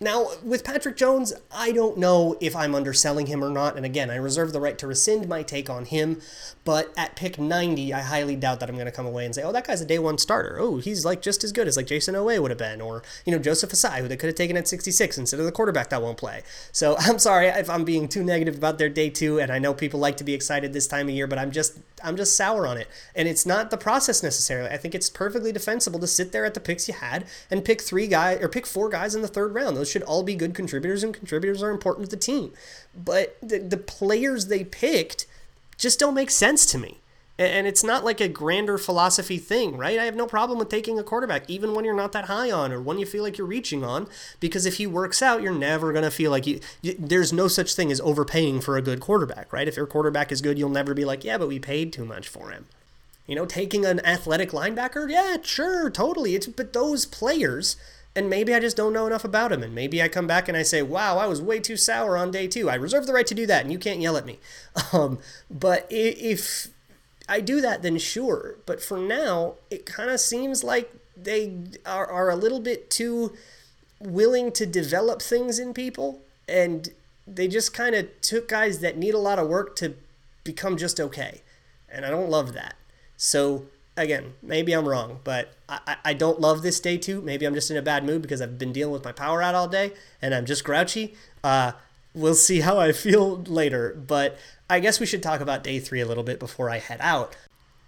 Now, 0.00 0.28
with 0.44 0.62
Patrick 0.62 0.96
Jones, 0.96 1.32
I 1.52 1.72
don't 1.72 1.98
know 1.98 2.36
if 2.40 2.54
I'm 2.54 2.76
underselling 2.76 3.26
him 3.26 3.42
or 3.42 3.50
not. 3.50 3.76
And 3.76 3.84
again, 3.84 4.10
I 4.10 4.16
reserve 4.16 4.52
the 4.52 4.60
right 4.60 4.78
to 4.78 4.86
rescind 4.86 5.28
my 5.28 5.42
take 5.42 5.68
on 5.68 5.86
him. 5.86 6.20
But 6.64 6.92
at 6.96 7.16
pick 7.16 7.36
90, 7.36 7.92
I 7.92 8.02
highly 8.02 8.36
doubt 8.36 8.60
that 8.60 8.68
I'm 8.68 8.76
going 8.76 8.86
to 8.86 8.92
come 8.92 9.06
away 9.06 9.24
and 9.24 9.34
say, 9.34 9.42
oh, 9.42 9.50
that 9.50 9.66
guy's 9.66 9.80
a 9.80 9.84
day 9.84 9.98
one 9.98 10.16
starter. 10.16 10.58
Oh, 10.60 10.76
he's 10.76 11.04
like 11.04 11.20
just 11.20 11.42
as 11.42 11.50
good 11.50 11.66
as 11.66 11.76
like 11.76 11.86
Jayson 11.86 12.14
Oweh 12.14 12.40
would 12.40 12.52
have 12.52 12.58
been. 12.58 12.80
Or, 12.80 13.02
you 13.24 13.32
know, 13.32 13.40
Joseph 13.40 13.70
Ossai, 13.70 13.98
who 13.98 14.06
they 14.06 14.16
could 14.16 14.28
have 14.28 14.36
taken 14.36 14.56
at 14.56 14.68
66 14.68 15.18
instead 15.18 15.40
of 15.40 15.46
the 15.46 15.52
quarterback 15.52 15.90
that 15.90 16.00
won't 16.00 16.18
play. 16.18 16.42
So 16.70 16.94
I'm 17.00 17.18
sorry 17.18 17.48
if 17.48 17.68
I'm 17.68 17.84
being 17.84 18.06
too 18.06 18.22
negative 18.22 18.56
about 18.56 18.78
their 18.78 18.88
day 18.88 19.10
two. 19.10 19.40
And 19.40 19.50
I 19.50 19.58
know 19.58 19.74
people 19.74 19.98
like 19.98 20.16
to 20.18 20.24
be 20.24 20.34
excited 20.34 20.72
this 20.72 20.86
time 20.86 21.08
of 21.08 21.14
year, 21.14 21.26
but 21.26 21.40
I'm 21.40 21.50
just, 21.50 21.80
I'm 22.04 22.16
just 22.16 22.36
sour 22.36 22.68
on 22.68 22.76
it. 22.76 22.86
And 23.16 23.26
it's 23.26 23.44
not 23.44 23.72
the 23.72 23.76
process 23.76 24.22
necessarily. 24.22 24.70
I 24.70 24.76
think 24.76 24.94
it's 24.94 25.10
perfectly 25.10 25.50
defensible 25.50 25.98
to 25.98 26.06
sit 26.06 26.30
there 26.30 26.44
at 26.44 26.54
the 26.54 26.60
picks 26.60 26.86
you 26.86 26.94
had 26.94 27.24
and 27.50 27.64
pick 27.64 27.82
three 27.82 28.06
guys 28.06 28.40
or 28.40 28.48
pick 28.48 28.64
four 28.64 28.88
guys 28.88 29.16
in 29.16 29.22
the 29.22 29.28
third 29.28 29.54
round. 29.54 29.76
Those 29.76 29.87
should 29.88 30.02
all 30.02 30.22
be 30.22 30.34
good 30.34 30.54
contributors, 30.54 31.02
and 31.02 31.14
contributors 31.14 31.62
are 31.62 31.70
important 31.70 32.08
to 32.08 32.16
the 32.16 32.20
team. 32.20 32.52
But 32.94 33.36
the, 33.40 33.58
the 33.58 33.76
players 33.76 34.46
they 34.46 34.64
picked 34.64 35.26
just 35.76 35.98
don't 35.98 36.14
make 36.14 36.30
sense 36.30 36.66
to 36.66 36.78
me. 36.78 37.00
And 37.40 37.68
it's 37.68 37.84
not 37.84 38.04
like 38.04 38.20
a 38.20 38.26
grander 38.26 38.78
philosophy 38.78 39.38
thing, 39.38 39.76
right? 39.76 39.96
I 39.96 40.06
have 40.06 40.16
no 40.16 40.26
problem 40.26 40.58
with 40.58 40.68
taking 40.68 40.98
a 40.98 41.04
quarterback, 41.04 41.48
even 41.48 41.72
when 41.72 41.84
you're 41.84 41.94
not 41.94 42.10
that 42.10 42.24
high 42.24 42.50
on 42.50 42.72
or 42.72 42.80
when 42.80 42.98
you 42.98 43.06
feel 43.06 43.22
like 43.22 43.38
you're 43.38 43.46
reaching 43.46 43.84
on, 43.84 44.08
because 44.40 44.66
if 44.66 44.78
he 44.78 44.88
works 44.88 45.22
out, 45.22 45.40
you're 45.40 45.54
never 45.54 45.92
going 45.92 46.04
to 46.04 46.10
feel 46.10 46.32
like 46.32 46.48
you, 46.48 46.58
you, 46.82 46.96
There's 46.98 47.32
no 47.32 47.46
such 47.46 47.74
thing 47.74 47.92
as 47.92 48.00
overpaying 48.00 48.62
for 48.62 48.76
a 48.76 48.82
good 48.82 48.98
quarterback, 48.98 49.52
right? 49.52 49.68
If 49.68 49.76
your 49.76 49.86
quarterback 49.86 50.32
is 50.32 50.42
good, 50.42 50.58
you'll 50.58 50.68
never 50.68 50.94
be 50.94 51.04
like, 51.04 51.22
yeah, 51.22 51.38
but 51.38 51.46
we 51.46 51.60
paid 51.60 51.92
too 51.92 52.04
much 52.04 52.26
for 52.26 52.50
him. 52.50 52.66
You 53.28 53.36
know, 53.36 53.46
taking 53.46 53.86
an 53.86 54.04
athletic 54.04 54.50
linebacker, 54.50 55.08
yeah, 55.08 55.36
sure, 55.40 55.90
totally. 55.90 56.34
It's 56.34 56.48
but 56.48 56.72
those 56.72 57.06
players 57.06 57.76
and 58.18 58.28
maybe 58.28 58.52
I 58.52 58.58
just 58.58 58.76
don't 58.76 58.92
know 58.92 59.06
enough 59.06 59.24
about 59.24 59.52
him. 59.52 59.62
And 59.62 59.76
maybe 59.76 60.02
I 60.02 60.08
come 60.08 60.26
back 60.26 60.48
and 60.48 60.56
I 60.56 60.64
say, 60.64 60.82
wow, 60.82 61.18
I 61.18 61.26
was 61.26 61.40
way 61.40 61.60
too 61.60 61.76
sour 61.76 62.16
on 62.16 62.32
day 62.32 62.48
two. 62.48 62.68
I 62.68 62.74
reserve 62.74 63.06
the 63.06 63.12
right 63.12 63.26
to 63.28 63.34
do 63.34 63.46
that, 63.46 63.62
and 63.62 63.70
you 63.72 63.78
can't 63.78 64.00
yell 64.00 64.16
at 64.16 64.26
me. 64.26 64.38
Um, 64.92 65.18
but 65.50 65.86
if 65.90 66.68
I 67.28 67.40
do 67.40 67.60
that, 67.60 67.82
then 67.82 67.98
sure. 67.98 68.56
But 68.64 68.82
for 68.82 68.96
now, 68.96 69.54
it 69.70 69.84
kind 69.84 70.08
of 70.08 70.18
seems 70.18 70.64
like 70.64 70.90
they 71.14 71.52
are, 71.84 72.06
are 72.06 72.30
a 72.30 72.36
little 72.36 72.60
bit 72.60 72.90
too 72.90 73.36
willing 74.00 74.50
to 74.52 74.64
develop 74.64 75.20
things 75.20 75.58
in 75.58 75.74
people. 75.74 76.22
And 76.48 76.88
they 77.26 77.48
just 77.48 77.74
kind 77.74 77.94
of 77.94 78.08
took 78.22 78.48
guys 78.48 78.78
that 78.80 78.96
need 78.96 79.14
a 79.14 79.18
lot 79.18 79.38
of 79.38 79.48
work 79.48 79.76
to 79.76 79.94
become 80.42 80.76
just 80.78 80.98
okay. 80.98 81.42
And 81.88 82.06
I 82.06 82.10
don't 82.10 82.30
love 82.30 82.54
that. 82.54 82.76
So 83.16 83.66
again, 83.98 84.34
maybe 84.42 84.72
I'm 84.72 84.88
wrong, 84.88 85.20
but 85.24 85.52
I, 85.68 85.96
I 86.04 86.14
don't 86.14 86.40
love 86.40 86.62
this 86.62 86.80
day 86.80 86.96
two. 86.96 87.20
Maybe 87.20 87.44
I'm 87.44 87.54
just 87.54 87.70
in 87.70 87.76
a 87.76 87.82
bad 87.82 88.04
mood 88.04 88.22
because 88.22 88.40
I've 88.40 88.58
been 88.58 88.72
dealing 88.72 88.92
with 88.92 89.04
my 89.04 89.12
power 89.12 89.42
out 89.42 89.54
all 89.54 89.68
day 89.68 89.92
and 90.22 90.34
I'm 90.34 90.46
just 90.46 90.64
grouchy. 90.64 91.14
Uh, 91.44 91.72
we'll 92.14 92.34
see 92.34 92.60
how 92.60 92.78
I 92.78 92.92
feel 92.92 93.36
later. 93.42 93.94
But 93.94 94.38
I 94.70 94.80
guess 94.80 95.00
we 95.00 95.06
should 95.06 95.22
talk 95.22 95.40
about 95.40 95.62
day 95.62 95.78
three 95.80 96.00
a 96.00 96.06
little 96.06 96.24
bit 96.24 96.38
before 96.38 96.70
I 96.70 96.78
head 96.78 96.98
out. 97.00 97.36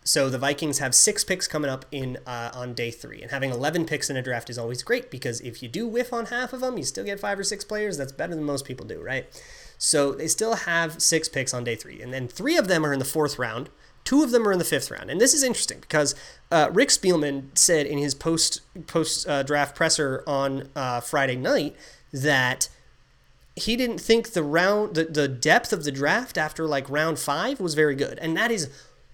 So 0.02 0.30
the 0.30 0.38
Vikings 0.38 0.78
have 0.78 0.94
six 0.94 1.24
picks 1.24 1.46
coming 1.46 1.70
up 1.70 1.84
in 1.92 2.18
uh, 2.26 2.50
on 2.54 2.72
day 2.72 2.90
three, 2.90 3.20
and 3.20 3.30
having 3.30 3.50
11 3.50 3.84
picks 3.84 4.08
in 4.08 4.16
a 4.16 4.22
draft 4.22 4.48
is 4.48 4.58
always 4.58 4.82
great 4.82 5.10
because 5.10 5.40
if 5.42 5.62
you 5.62 5.68
do 5.68 5.86
whiff 5.86 6.12
on 6.12 6.26
half 6.26 6.54
of 6.54 6.60
them, 6.60 6.78
you 6.78 6.84
still 6.84 7.04
get 7.04 7.20
five 7.20 7.38
or 7.38 7.44
six 7.44 7.64
players. 7.64 7.98
That's 7.98 8.12
better 8.12 8.34
than 8.34 8.44
most 8.44 8.64
people 8.64 8.86
do, 8.86 9.00
right? 9.00 9.26
So 9.76 10.12
they 10.12 10.26
still 10.26 10.54
have 10.54 11.02
six 11.02 11.28
picks 11.28 11.52
on 11.52 11.64
day 11.64 11.76
three, 11.76 12.00
and 12.00 12.14
then 12.14 12.28
three 12.28 12.56
of 12.56 12.66
them 12.66 12.84
are 12.84 12.92
in 12.92 12.98
the 12.98 13.04
fourth 13.04 13.38
round. 13.38 13.68
Two 14.04 14.22
of 14.22 14.30
them 14.30 14.46
are 14.48 14.52
in 14.52 14.58
the 14.58 14.64
fifth 14.64 14.90
round, 14.90 15.10
and 15.10 15.20
this 15.20 15.34
is 15.34 15.42
interesting 15.42 15.80
because 15.80 16.14
uh, 16.50 16.68
Rick 16.72 16.88
Spielman 16.88 17.56
said 17.56 17.86
in 17.86 17.98
his 17.98 18.14
post 18.14 18.60
post 18.86 19.28
uh, 19.28 19.42
draft 19.42 19.76
presser 19.76 20.24
on 20.26 20.68
uh, 20.74 21.00
Friday 21.00 21.36
night 21.36 21.76
that 22.12 22.68
he 23.56 23.76
didn't 23.76 23.98
think 23.98 24.32
the 24.32 24.42
round 24.42 24.94
the, 24.94 25.04
the 25.04 25.28
depth 25.28 25.72
of 25.72 25.84
the 25.84 25.92
draft 25.92 26.38
after 26.38 26.66
like 26.66 26.88
round 26.88 27.18
five 27.18 27.60
was 27.60 27.74
very 27.74 27.94
good, 27.94 28.18
and 28.18 28.36
that 28.36 28.50
is 28.50 28.68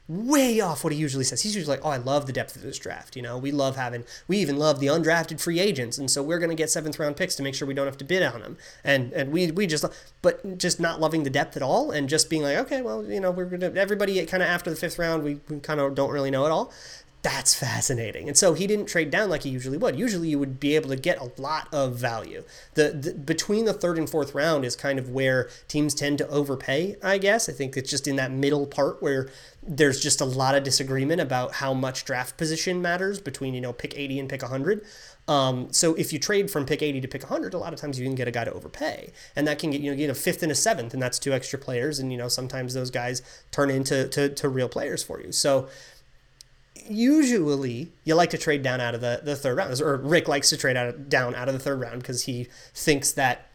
way 0.09 0.61
off 0.61 0.85
what 0.85 0.93
he 0.93 0.99
usually 0.99 1.25
says. 1.25 1.43
He's 1.43 1.57
usually 1.57 1.77
like, 1.77 1.85
"Oh, 1.85 1.91
I 1.91 1.97
love 1.97 2.27
the 2.27 2.33
depth 2.33 2.55
of 2.55 2.63
this 2.63 2.79
draft. 2.79 3.17
You 3.17 3.23
know, 3.23 3.37
we 3.37 3.51
love 3.51 3.77
having, 3.77 4.05
we 4.29 4.39
even 4.39 4.57
love 4.57 4.79
the 4.79 4.87
undrafted 4.87 5.41
free 5.41 5.59
agents, 5.59 5.99
and 5.99 6.11
so 6.11 6.23
we're 6.23 6.39
going 6.39 6.51
to 6.51 6.57
get 6.57 6.71
seventh 6.71 6.99
round 6.99 7.17
picks 7.17 7.35
to 7.37 7.43
make 7.43 7.55
sure 7.55 7.67
we 7.67 7.75
don't 7.75 7.87
have 7.87 7.99
to 7.99 8.05
bid 8.05 8.23
on 8.23 8.41
them." 8.41 8.57
And 8.85 9.13
and 9.13 9.33
we 9.33 9.51
we 9.51 9.67
just, 9.67 9.85
but 10.23 10.59
just 10.59 10.79
not 10.79 11.01
loving 11.01 11.25
the 11.25 11.31
depth 11.31 11.57
at 11.57 11.63
all, 11.63 11.91
and 11.91 12.09
just 12.09 12.31
being 12.31 12.43
like, 12.43 12.57
"Okay, 12.59 12.83
well, 12.83 13.05
you 13.05 13.21
know, 13.21 13.31
we're 13.31 13.47
gonna 13.47 13.73
everybody 13.75 14.25
kind 14.27 14.43
of 14.43 14.49
after 14.49 14.71
the 14.71 14.77
fifth 14.77 14.99
round, 14.99 15.25
we, 15.25 15.41
we 15.49 15.59
kind 15.61 15.81
of 15.81 15.95
don't 15.95 16.11
really 16.11 16.31
know 16.31 16.47
at 16.47 16.53
all." 16.53 16.73
That's 17.27 17.57
fascinating. 17.57 18.29
And 18.29 18.39
so 18.39 18.55
he 18.55 18.69
didn't 18.69 18.87
trade 18.87 19.11
down 19.11 19.29
like 19.31 19.43
he 19.43 19.49
usually 19.49 19.77
would. 19.77 19.99
Usually 19.99 20.29
you 20.29 20.39
would 20.39 20.61
be 20.61 20.77
able 20.77 20.91
to 20.91 20.97
get 20.97 21.19
a 21.19 21.33
lot 21.43 21.67
of 21.75 21.97
value. 21.97 22.45
The, 22.75 22.91
the 22.91 23.15
between 23.15 23.65
the 23.65 23.73
third 23.73 23.99
and 23.99 24.09
fourth 24.09 24.33
round 24.33 24.65
is 24.65 24.77
kind 24.77 24.97
of 24.97 25.11
where 25.11 25.51
teams 25.67 25.93
tend 25.93 26.19
to 26.19 26.29
overpay, 26.29 26.95
I 27.03 27.19
guess. 27.19 27.49
I 27.49 27.53
think 27.53 27.77
it's 27.77 27.91
just 27.91 28.07
in 28.07 28.15
that 28.15 28.31
middle 28.31 28.65
part 28.65 29.03
where 29.03 29.29
there's 29.61 29.99
just 29.99 30.21
a 30.21 30.25
lot 30.25 30.55
of 30.55 30.63
disagreement 30.63 31.21
about 31.21 31.55
how 31.55 31.75
much 31.75 32.05
draft 32.05 32.37
position 32.37 32.81
matters 32.81 33.21
between, 33.21 33.55
you 33.55 33.61
know, 33.61 33.73
pick 33.73 33.99
80 33.99 34.21
and 34.21 34.29
pick 34.29 34.43
100. 34.43 34.87
Um, 35.27 35.73
so 35.73 35.95
if 35.95 36.13
you 36.13 36.21
trade 36.21 36.49
from 36.49 36.65
pick 36.65 36.81
80 36.81 37.01
to 37.01 37.09
pick 37.09 37.23
100, 37.23 37.55
a 37.55 37.59
lot 37.59 37.73
of 37.73 37.81
times 37.81 37.99
you 37.99 38.07
can 38.07 38.15
get 38.15 38.29
a 38.29 38.31
guy 38.31 38.45
to 38.45 38.53
overpay, 38.53 39.13
and 39.35 39.49
that 39.49 39.59
can 39.59 39.73
get 39.73 39.81
you 39.81 39.91
know 39.91 39.97
get 39.97 40.09
a 40.09 40.15
fifth 40.15 40.45
and 40.45 40.53
a 40.53 40.55
seventh, 40.55 40.95
and 40.95 41.03
that's 41.03 41.19
two 41.19 41.33
extra 41.33 41.59
players, 41.59 41.99
and 41.99 42.13
you 42.13 42.19
know 42.19 42.29
sometimes 42.29 42.75
those 42.75 42.93
guys 42.93 43.23
turn 43.51 43.69
into 43.69 44.07
to, 44.07 44.29
to 44.29 44.49
real 44.49 44.69
players 44.69 45.03
for 45.03 45.21
you. 45.21 45.33
So 45.33 45.69
usually 46.89 47.93
you 48.05 48.15
like 48.15 48.31
to 48.31 48.39
trade 48.39 48.63
down 48.63 48.81
out 48.81 48.95
of 48.95 49.01
the, 49.01 49.21
the 49.23 49.37
third 49.37 49.57
round, 49.57 49.81
or 49.81 49.97
Rick 49.97 50.29
likes 50.29 50.51
to 50.51 50.57
trade 50.57 50.77
out 50.77 51.09
down 51.09 51.35
out 51.35 51.49
of 51.49 51.55
the 51.55 51.61
third 51.61 51.81
round 51.81 52.01
because 52.01 52.25
he 52.25 52.49
thinks 52.75 53.13
that 53.13 53.49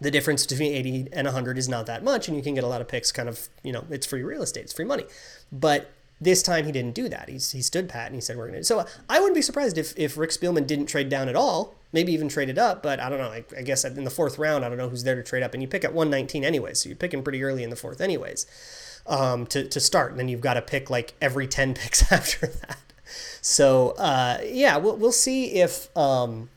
the 0.00 0.10
difference 0.10 0.46
between 0.46 0.72
80 0.72 1.08
and 1.12 1.26
100 1.26 1.58
is 1.58 1.68
not 1.68 1.86
that 1.86 2.04
much, 2.04 2.28
and 2.28 2.36
you 2.36 2.42
can 2.42 2.54
get 2.54 2.64
a 2.64 2.68
lot 2.68 2.80
of 2.80 2.88
picks. 2.88 3.10
Kind 3.10 3.28
of, 3.28 3.48
you 3.62 3.72
know, 3.72 3.84
it's 3.90 4.06
free 4.06 4.22
real 4.22 4.42
estate, 4.42 4.64
it's 4.64 4.72
free 4.72 4.84
money. 4.84 5.04
But 5.50 5.90
this 6.20 6.42
time 6.42 6.66
he 6.66 6.72
didn't 6.72 6.94
do 6.94 7.08
that. 7.08 7.28
He's, 7.28 7.52
he 7.52 7.62
stood 7.62 7.88
pat 7.88 8.06
and 8.06 8.14
he 8.14 8.20
said 8.20 8.36
we're 8.36 8.48
gonna. 8.48 8.64
So 8.64 8.84
I 9.08 9.20
wouldn't 9.20 9.36
be 9.36 9.42
surprised 9.42 9.78
if 9.78 9.96
if 9.96 10.16
Rick 10.16 10.30
Spielman 10.30 10.66
didn't 10.66 10.86
trade 10.86 11.08
down 11.08 11.28
at 11.28 11.36
all. 11.36 11.74
Maybe 11.90 12.12
even 12.12 12.28
traded 12.28 12.58
up, 12.58 12.82
but 12.82 13.00
I 13.00 13.08
don't 13.08 13.18
know. 13.18 13.30
I, 13.30 13.44
I 13.56 13.62
guess 13.62 13.82
in 13.82 14.04
the 14.04 14.10
fourth 14.10 14.38
round, 14.38 14.62
I 14.62 14.68
don't 14.68 14.76
know 14.76 14.90
who's 14.90 15.04
there 15.04 15.14
to 15.14 15.22
trade 15.22 15.42
up, 15.42 15.54
and 15.54 15.62
you 15.62 15.68
pick 15.68 15.84
at 15.84 15.94
119 15.94 16.44
anyway, 16.44 16.74
so 16.74 16.88
you're 16.88 16.96
picking 16.96 17.22
pretty 17.22 17.42
early 17.42 17.62
in 17.62 17.70
the 17.70 17.76
fourth 17.76 18.02
anyways 18.02 18.44
um, 19.08 19.46
to 19.46 19.66
to 19.68 19.80
start, 19.80 20.10
and 20.10 20.20
then 20.20 20.28
you've 20.28 20.40
got 20.40 20.54
to 20.54 20.62
pick 20.62 20.90
like 20.90 21.14
every 21.20 21.46
10 21.46 21.74
picks 21.74 22.10
after 22.12 22.46
that. 22.46 22.78
So 23.40 23.90
uh, 23.90 24.38
yeah, 24.44 24.76
we'll 24.76 24.96
we'll 24.96 25.12
see 25.12 25.54
if 25.54 25.96
um, 25.96 26.50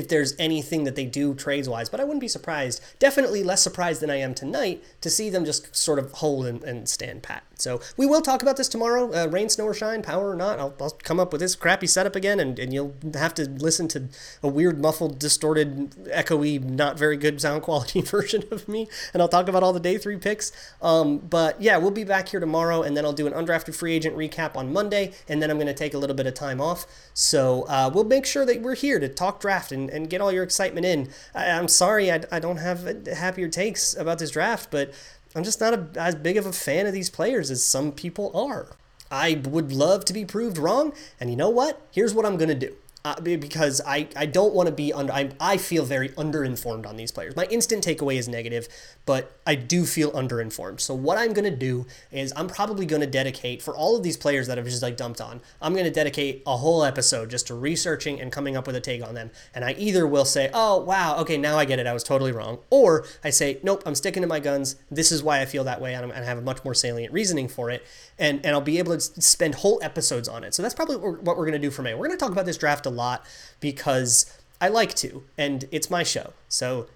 if 0.00 0.08
there's 0.08 0.34
anything 0.38 0.84
that 0.84 0.96
they 0.96 1.04
do 1.04 1.34
trades 1.34 1.68
wise, 1.68 1.90
but 1.90 2.00
I 2.00 2.04
wouldn't 2.04 2.22
be 2.22 2.28
surprised. 2.28 2.80
Definitely 2.98 3.44
less 3.44 3.62
surprised 3.62 4.00
than 4.00 4.08
I 4.08 4.16
am 4.16 4.32
tonight 4.32 4.82
to 5.02 5.10
see 5.10 5.28
them 5.28 5.44
just 5.44 5.76
sort 5.76 5.98
of 5.98 6.10
hold 6.12 6.46
and, 6.46 6.64
and 6.64 6.88
stand 6.88 7.22
pat. 7.22 7.44
So 7.60 7.82
we 7.98 8.06
will 8.06 8.22
talk 8.22 8.40
about 8.40 8.56
this 8.56 8.68
tomorrow. 8.68 9.12
Uh, 9.12 9.26
rain, 9.26 9.50
snow, 9.50 9.66
or 9.66 9.74
shine, 9.74 10.02
power 10.02 10.30
or 10.30 10.36
not. 10.36 10.58
I'll, 10.58 10.74
I'll 10.80 10.90
come 10.90 11.20
up 11.20 11.32
with 11.32 11.42
this 11.42 11.54
crappy 11.54 11.86
setup 11.86 12.16
again, 12.16 12.40
and, 12.40 12.58
and 12.58 12.72
you'll 12.72 12.94
have 13.12 13.34
to 13.34 13.48
listen 13.48 13.88
to 13.88 14.08
a 14.42 14.48
weird, 14.48 14.80
muffled, 14.80 15.18
distorted, 15.18 15.90
echoey, 16.06 16.62
not 16.62 16.98
very 16.98 17.18
good 17.18 17.40
sound 17.42 17.62
quality 17.70 18.00
version 18.00 18.44
of 18.50 18.66
me. 18.66 18.88
And 19.12 19.20
I'll 19.20 19.28
talk 19.28 19.48
about 19.48 19.62
all 19.62 19.74
the 19.74 19.80
day 19.80 19.98
three 19.98 20.16
picks. 20.16 20.50
Um, 20.80 21.18
but 21.18 21.60
yeah, 21.60 21.76
we'll 21.76 21.90
be 21.90 22.04
back 22.04 22.30
here 22.30 22.40
tomorrow, 22.40 22.82
and 22.82 22.96
then 22.96 23.04
I'll 23.04 23.12
do 23.12 23.26
an 23.26 23.34
undrafted 23.34 23.74
free 23.74 23.94
agent 23.94 24.16
recap 24.16 24.56
on 24.56 24.72
Monday, 24.72 25.12
and 25.28 25.42
then 25.42 25.50
I'm 25.50 25.58
going 25.58 25.66
to 25.66 25.74
take 25.74 25.92
a 25.92 25.98
little 25.98 26.16
bit 26.16 26.26
of 26.26 26.32
time 26.32 26.60
off. 26.60 26.86
So 27.12 27.64
uh, 27.68 27.90
we'll 27.92 28.04
make 28.04 28.24
sure 28.24 28.46
that 28.46 28.62
we're 28.62 28.74
here 28.74 28.98
to 28.98 29.08
talk 29.08 29.40
draft 29.40 29.72
and, 29.72 29.89
and 29.90 30.08
get 30.08 30.20
all 30.20 30.32
your 30.32 30.44
excitement 30.44 30.86
in. 30.86 31.08
I, 31.34 31.46
am 31.46 31.68
sorry 31.68 32.10
I, 32.10 32.22
I 32.30 32.38
don't 32.38 32.58
have 32.58 33.06
happier 33.06 33.48
takes 33.48 33.94
about 33.94 34.18
this 34.18 34.30
draft, 34.30 34.70
but 34.70 34.92
I'm 35.34 35.44
just 35.44 35.60
not 35.60 35.74
a, 35.74 35.86
as 35.96 36.14
big 36.14 36.36
of 36.36 36.46
a 36.46 36.52
fan 36.52 36.86
of 36.86 36.92
these 36.92 37.10
players 37.10 37.50
as 37.50 37.64
some 37.64 37.92
people 37.92 38.30
are. 38.34 38.68
I 39.10 39.42
would 39.44 39.72
love 39.72 40.04
to 40.06 40.12
be 40.12 40.24
proved 40.24 40.56
wrong, 40.56 40.92
and 41.18 41.30
you 41.30 41.36
know 41.36 41.50
what? 41.50 41.80
Here's 41.90 42.14
what 42.14 42.24
I'm 42.24 42.36
going 42.36 42.48
to 42.48 42.54
do 42.54 42.74
uh, 43.04 43.20
because 43.20 43.80
I, 43.86 44.08
I 44.14 44.26
don't 44.26 44.54
want 44.54 44.68
to 44.68 44.74
be 44.74 44.92
under 44.92 45.12
I, 45.12 45.30
I 45.40 45.56
feel 45.56 45.84
very 45.84 46.10
underinformed 46.10 46.86
on 46.86 46.96
these 46.96 47.10
players. 47.10 47.34
My 47.34 47.46
instant 47.46 47.84
takeaway 47.84 48.16
is 48.16 48.28
negative, 48.28 48.68
but 49.06 49.38
I 49.46 49.54
do 49.54 49.86
feel 49.86 50.12
underinformed. 50.12 50.80
So 50.80 50.94
what 50.94 51.16
I'm 51.16 51.32
gonna 51.32 51.50
do 51.50 51.86
is 52.12 52.32
I'm 52.36 52.48
probably 52.48 52.86
gonna 52.86 53.06
dedicate 53.06 53.62
for 53.62 53.74
all 53.74 53.96
of 53.96 54.02
these 54.02 54.16
players 54.16 54.46
that 54.48 54.58
I've 54.58 54.66
just 54.66 54.82
like 54.82 54.96
dumped 54.96 55.20
on. 55.20 55.40
I'm 55.62 55.74
gonna 55.74 55.90
dedicate 55.90 56.42
a 56.46 56.58
whole 56.58 56.84
episode 56.84 57.30
just 57.30 57.46
to 57.46 57.54
researching 57.54 58.20
and 58.20 58.30
coming 58.30 58.56
up 58.56 58.66
with 58.66 58.76
a 58.76 58.80
take 58.80 59.02
on 59.02 59.14
them. 59.14 59.30
And 59.54 59.64
I 59.64 59.72
either 59.78 60.06
will 60.06 60.26
say, 60.26 60.50
oh 60.52 60.80
wow, 60.80 61.16
okay, 61.20 61.38
now 61.38 61.56
I 61.56 61.64
get 61.64 61.78
it, 61.78 61.86
I 61.86 61.94
was 61.94 62.04
totally 62.04 62.32
wrong, 62.32 62.58
or 62.68 63.06
I 63.24 63.30
say, 63.30 63.60
nope, 63.62 63.82
I'm 63.86 63.94
sticking 63.94 64.20
to 64.22 64.28
my 64.28 64.40
guns. 64.40 64.76
This 64.90 65.10
is 65.10 65.22
why 65.22 65.40
I 65.40 65.46
feel 65.46 65.64
that 65.64 65.80
way, 65.80 65.94
and, 65.94 66.12
i 66.12 66.24
have 66.24 66.38
a 66.38 66.42
much 66.42 66.64
more 66.64 66.74
salient 66.74 67.12
reasoning 67.12 67.48
for 67.48 67.70
it. 67.70 67.84
And 68.18 68.44
and 68.44 68.54
I'll 68.54 68.60
be 68.60 68.78
able 68.78 68.92
to 68.92 69.00
spend 69.00 69.56
whole 69.56 69.80
episodes 69.82 70.28
on 70.28 70.44
it. 70.44 70.54
So 70.54 70.62
that's 70.62 70.74
probably 70.74 70.96
what 70.96 71.36
we're 71.38 71.46
gonna 71.46 71.58
do 71.58 71.70
for 71.70 71.82
May. 71.82 71.94
We're 71.94 72.06
gonna 72.06 72.18
talk 72.18 72.32
about 72.32 72.44
this 72.44 72.58
draft 72.58 72.86
a 72.90 72.92
lot 72.92 73.24
because 73.60 74.38
I 74.60 74.68
like 74.68 74.94
to, 74.96 75.22
and 75.38 75.64
it's 75.70 75.90
my 75.90 76.02
show. 76.02 76.32
So 76.48 76.86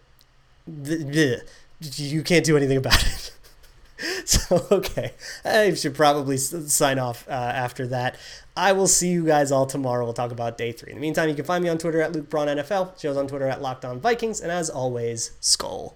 you 0.66 2.22
can't 2.22 2.44
do 2.44 2.57
anything 2.57 2.76
about 2.76 3.04
it. 3.04 3.30
so, 4.24 4.66
okay. 4.70 5.12
I 5.44 5.72
should 5.74 5.94
probably 5.94 6.37
sign 6.37 6.98
off 6.98 7.26
uh, 7.28 7.33
after 7.33 7.87
that. 7.88 8.16
I 8.57 8.72
will 8.72 8.87
see 8.87 9.09
you 9.09 9.24
guys 9.24 9.50
all 9.50 9.66
tomorrow. 9.66 10.04
We'll 10.04 10.12
talk 10.12 10.33
about 10.33 10.59
day 10.59 10.72
three. 10.72 10.92
In 10.92 10.98
the 10.98 11.00
meantime, 11.00 11.28
you 11.28 11.35
can 11.35 11.44
find 11.44 11.62
me 11.62 11.70
on 11.70 11.78
Twitter 11.78 12.00
at 12.00 12.12
Luke 12.12 12.28
Braun 12.28 12.48
NFL, 12.48 13.00
shows 13.00 13.16
on 13.16 13.26
Twitter 13.26 13.46
at 13.46 13.62
Locked 13.62 13.85
On 13.85 14.00
Vikings, 14.00 14.40
and 14.40 14.50
as 14.50 14.70
always, 14.70 15.33
Skol. 15.40 15.94